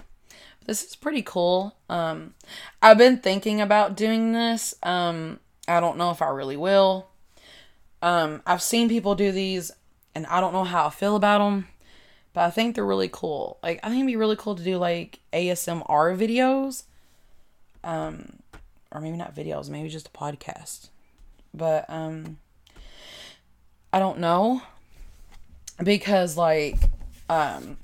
[0.69, 1.75] this is pretty cool.
[1.89, 2.35] Um,
[2.79, 4.75] I've been thinking about doing this.
[4.83, 7.07] Um, I don't know if I really will.
[8.03, 9.71] Um, I've seen people do these,
[10.13, 11.67] and I don't know how I feel about them,
[12.33, 13.57] but I think they're really cool.
[13.63, 16.83] Like, I think it'd be really cool to do like ASMR videos.
[17.83, 18.37] Um,
[18.91, 20.89] or maybe not videos, maybe just a podcast.
[21.51, 22.37] But um,
[23.91, 24.61] I don't know
[25.83, 26.75] because like
[27.29, 27.77] um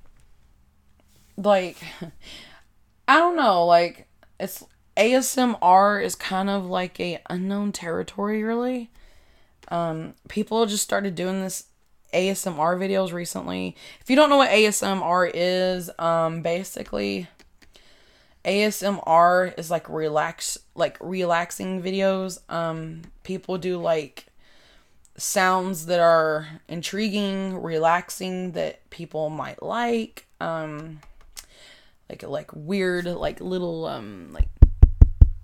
[1.38, 1.78] like
[3.08, 4.08] I don't know, like
[4.40, 4.64] it's
[4.98, 8.90] ASMR is kind of like a unknown territory really.
[9.70, 11.66] Um people just started doing this
[12.14, 13.76] ASMR videos recently.
[14.02, 17.28] If you don't know what ASMR is, um basically
[18.44, 22.40] ASMR is like relax like relaxing videos.
[22.50, 24.28] Um people do like
[25.18, 30.26] sounds that are intriguing, relaxing that people might like.
[30.40, 31.02] Um
[32.10, 34.48] like like weird like little um like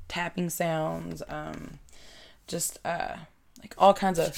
[0.08, 1.80] tapping sounds um
[2.48, 3.16] just uh
[3.60, 4.34] like all kinds of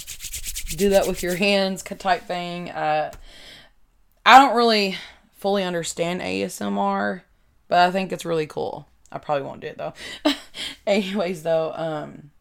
[0.78, 2.70] do that with your hands type thing.
[2.70, 3.12] Uh
[4.26, 4.98] i don't really
[5.34, 7.22] fully understand asmr
[7.68, 8.88] but i think it's really cool.
[9.12, 9.94] I probably won't do it though.
[10.88, 12.32] Anyways though um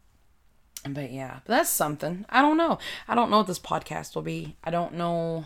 [0.87, 2.25] but yeah but that's something.
[2.29, 2.77] I don't know.
[3.07, 4.55] I don't know what this podcast will be.
[4.63, 5.45] I don't know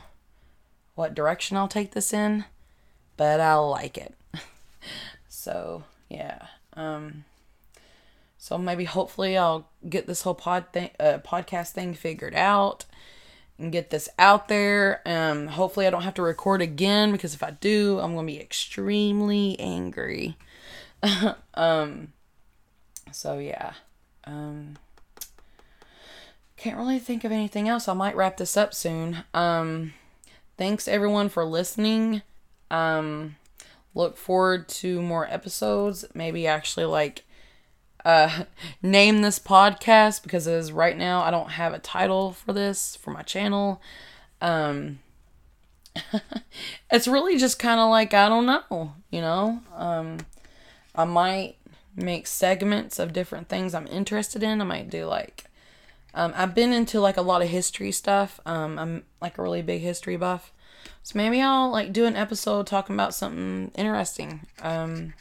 [0.97, 2.43] what direction i'll take this in
[3.17, 4.15] but i'll like it
[5.27, 6.47] so yeah.
[6.73, 7.25] Um,
[8.37, 12.85] so maybe hopefully I'll get this whole pod thing, uh, podcast thing figured out
[13.57, 15.01] and get this out there.
[15.05, 18.39] Um, hopefully I don't have to record again because if I do, I'm gonna be
[18.39, 20.37] extremely angry.
[21.55, 22.13] um,
[23.11, 23.73] so yeah.
[24.25, 24.77] Um,
[26.57, 27.87] can't really think of anything else.
[27.87, 29.23] I might wrap this up soon.
[29.33, 29.93] Um,
[30.57, 32.23] thanks everyone for listening.
[32.69, 33.35] Um,
[33.93, 36.05] look forward to more episodes.
[36.13, 37.23] Maybe actually like
[38.05, 38.43] uh
[38.81, 43.11] name this podcast because as right now I don't have a title for this for
[43.11, 43.81] my channel.
[44.41, 44.99] Um
[46.91, 49.61] it's really just kind of like I don't know, you know.
[49.75, 50.19] Um
[50.95, 51.55] I might
[51.95, 54.61] make segments of different things I'm interested in.
[54.61, 55.45] I might do like
[56.13, 58.39] um I've been into like a lot of history stuff.
[58.45, 60.53] Um I'm like a really big history buff.
[61.03, 64.41] So maybe I'll like do an episode talking about something interesting.
[64.61, 65.13] Um,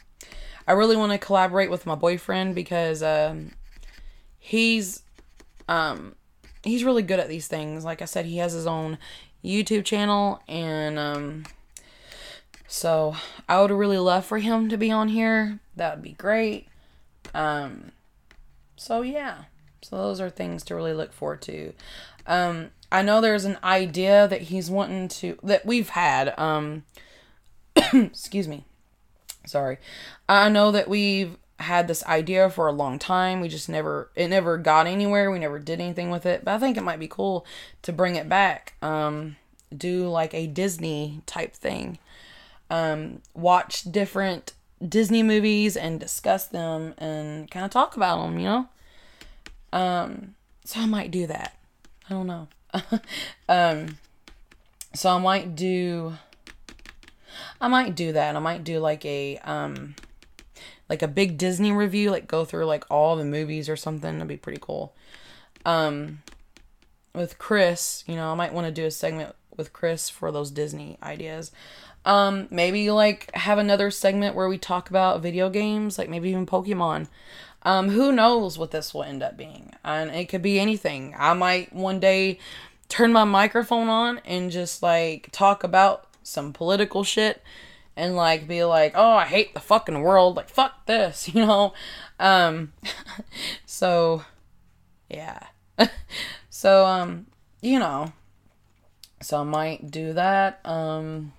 [0.67, 3.51] I really want to collaborate with my boyfriend because um,
[4.37, 5.03] he's
[5.69, 6.15] um,
[6.63, 7.85] he's really good at these things.
[7.85, 8.97] Like I said, he has his own
[9.43, 11.43] YouTube channel, and um,
[12.67, 13.15] so
[13.47, 15.59] I would really love for him to be on here.
[15.75, 16.67] That would be great.
[17.33, 17.91] Um,
[18.75, 19.43] so yeah,
[19.81, 21.73] so those are things to really look forward to.
[22.25, 26.37] Um, I know there's an idea that he's wanting to that we've had.
[26.37, 26.83] Um
[27.93, 28.65] excuse me.
[29.45, 29.77] Sorry.
[30.27, 33.41] I know that we've had this idea for a long time.
[33.41, 35.31] We just never it never got anywhere.
[35.31, 36.45] We never did anything with it.
[36.45, 37.45] But I think it might be cool
[37.81, 38.73] to bring it back.
[38.81, 39.35] Um
[39.75, 41.99] do like a Disney type thing.
[42.69, 44.53] Um watch different
[44.87, 48.69] Disney movies and discuss them and kind of talk about them, you know?
[49.73, 51.57] Um so I might do that.
[52.09, 52.47] I don't know.
[53.49, 53.97] um,
[54.93, 56.13] so I might do.
[57.59, 58.35] I might do that.
[58.35, 59.95] I might do like a um,
[60.89, 64.13] like a big Disney review, like go through like all the movies or something.
[64.13, 64.93] That'd be pretty cool.
[65.65, 66.19] Um,
[67.13, 70.51] with Chris, you know, I might want to do a segment with Chris for those
[70.51, 71.51] Disney ideas.
[72.05, 76.45] Um, maybe like have another segment where we talk about video games, like maybe even
[76.45, 77.07] Pokemon.
[77.63, 79.71] Um, who knows what this will end up being?
[79.83, 81.13] And it could be anything.
[81.17, 82.39] I might one day
[82.89, 87.41] turn my microphone on and just like talk about some political shit
[87.95, 90.35] and like be like, "Oh, I hate the fucking world.
[90.37, 91.73] Like fuck this," you know.
[92.19, 92.73] Um
[93.65, 94.23] so
[95.09, 95.39] yeah.
[96.49, 97.27] so um
[97.61, 98.13] you know,
[99.21, 100.61] so I might do that.
[100.63, 101.33] Um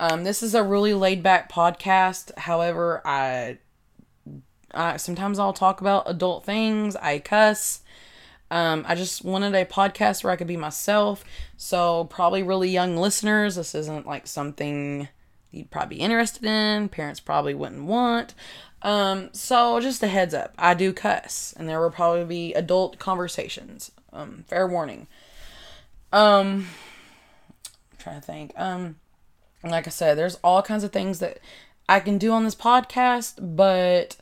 [0.00, 2.36] Um, this is a really laid back podcast.
[2.36, 3.58] However, I,
[4.76, 6.96] I sometimes I'll talk about adult things.
[6.96, 7.80] I cuss.
[8.50, 11.24] Um, I just wanted a podcast where I could be myself.
[11.56, 13.56] So probably really young listeners.
[13.56, 15.08] This isn't like something
[15.50, 16.88] you'd probably be interested in.
[16.88, 18.34] Parents probably wouldn't want.
[18.82, 22.98] Um, so just a heads up, I do cuss, and there will probably be adult
[22.98, 23.90] conversations.
[24.12, 25.06] Um, fair warning.
[26.12, 26.68] Um,
[27.92, 28.52] I'm trying to think.
[28.56, 28.96] Um,
[29.62, 31.38] like I said, there's all kinds of things that
[31.88, 34.16] I can do on this podcast, but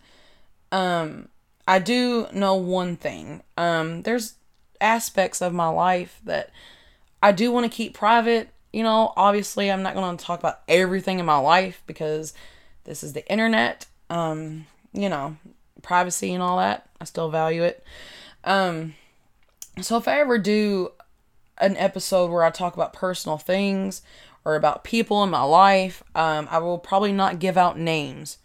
[0.72, 1.28] um,
[1.68, 3.42] I do know one thing.
[3.56, 4.34] Um, there's
[4.80, 6.50] aspects of my life that
[7.22, 8.48] I do want to keep private.
[8.72, 12.32] You know, obviously, I'm not going to talk about everything in my life because
[12.84, 13.86] this is the internet.
[14.10, 15.36] Um, you know,
[15.82, 16.88] privacy and all that.
[17.00, 17.84] I still value it.
[18.44, 18.94] Um,
[19.80, 20.92] so if I ever do
[21.58, 24.02] an episode where I talk about personal things
[24.44, 28.38] or about people in my life, um, I will probably not give out names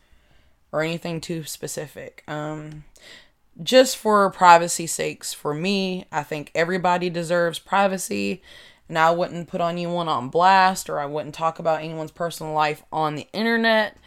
[0.77, 2.23] or anything too specific.
[2.27, 2.83] Um,
[3.61, 8.43] just for privacy sakes, for me, I think everybody deserves privacy,
[8.87, 12.83] and I wouldn't put anyone on blast or I wouldn't talk about anyone's personal life
[12.91, 13.97] on the internet.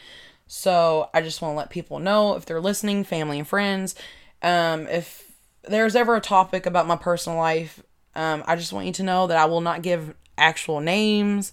[0.47, 3.95] So I just want to let people know if they're listening, family and friends,
[4.43, 5.33] um, if
[5.65, 7.83] there's ever a topic about my personal life,
[8.15, 11.53] um, I just want you to know that I will not give actual names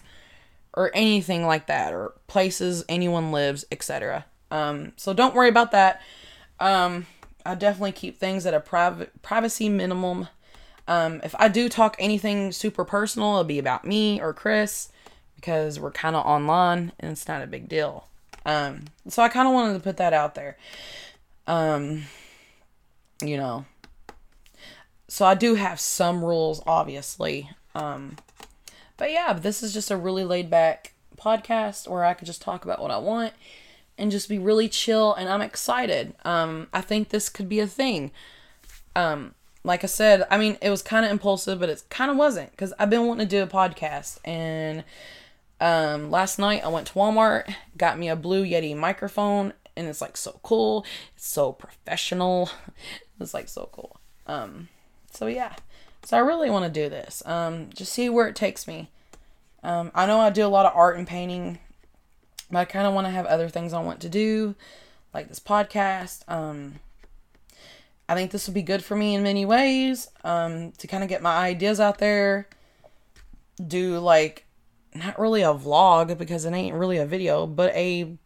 [0.74, 4.26] or anything like that, or places anyone lives, etc.
[4.52, 6.02] Um, so don't worry about that.
[6.60, 7.06] Um,
[7.46, 10.28] I definitely keep things at a private privacy minimum.
[10.88, 14.90] Um, if I do talk anything super personal, it'll be about me or Chris
[15.36, 18.08] because we're kind of online and it's not a big deal.
[18.46, 20.58] Um, so I kind of wanted to put that out there.
[21.46, 22.04] Um,
[23.22, 23.66] you know,
[25.08, 27.50] so I do have some rules, obviously.
[27.76, 28.18] Um,
[28.98, 32.66] but yeah, this is just a really laid back podcast where I could just talk
[32.66, 33.34] about what I want
[33.98, 35.14] and just be really chill.
[35.14, 36.14] And I'm excited.
[36.24, 38.12] Um, I think this could be a thing.
[38.96, 39.34] Um,
[39.64, 42.52] like I said, I mean, it was kind of impulsive, but it kind of wasn't
[42.52, 44.20] because I've been wanting to do a podcast.
[44.24, 44.84] And
[45.60, 50.02] um, last night I went to Walmart, got me a Blue Yeti microphone, and it's
[50.02, 50.86] like so cool.
[51.16, 52.50] It's so professional.
[53.20, 54.00] it's like so cool.
[54.26, 54.70] Um,
[55.12, 55.56] so yeah.
[56.04, 57.22] So I really want to do this.
[57.26, 58.90] Um, just see where it takes me.
[59.64, 61.60] Um, I know I do a lot of art and painting,
[62.52, 64.56] but I kind of want to have other things I want to do,
[65.14, 66.22] like this podcast.
[66.28, 66.76] Um,
[68.10, 70.10] I think this would be good for me in many ways.
[70.24, 72.48] Um, to kind of get my ideas out there.
[73.66, 74.46] Do like
[74.94, 78.18] not really a vlog because it ain't really a video, but a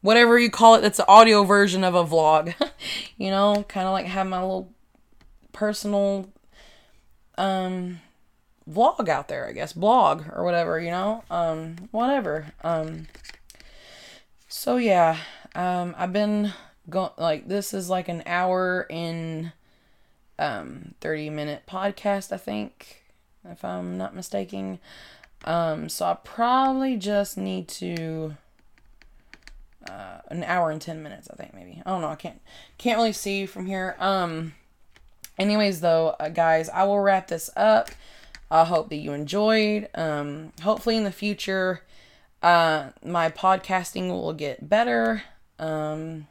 [0.00, 2.54] whatever you call it that's an audio version of a vlog.
[3.16, 4.72] you know, kind of like have my little
[5.52, 6.28] personal
[7.38, 8.00] um
[8.68, 11.22] vlog out there, I guess, blog or whatever, you know?
[11.30, 12.52] Um whatever.
[12.64, 13.06] Um
[14.62, 15.16] so yeah,
[15.56, 16.52] um I've been
[16.88, 19.50] going like this is like an hour in
[20.38, 23.02] um 30 minute podcast, I think,
[23.44, 24.78] if I'm not mistaken.
[25.44, 28.36] Um so I probably just need to
[29.90, 31.82] uh, an hour and 10 minutes i think maybe.
[31.84, 32.40] I don't know i can't
[32.78, 33.96] can't really see from here.
[33.98, 34.54] Um
[35.40, 37.90] anyways though uh, guys i will wrap this up.
[38.48, 39.88] I hope that you enjoyed.
[39.96, 41.82] Um hopefully in the future
[42.42, 45.22] uh my podcasting will get better.
[45.58, 46.26] Um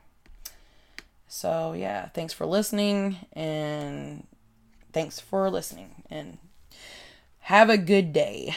[1.27, 4.27] so yeah thanks for listening and
[4.91, 6.37] thanks for listening and
[7.39, 8.55] have a good day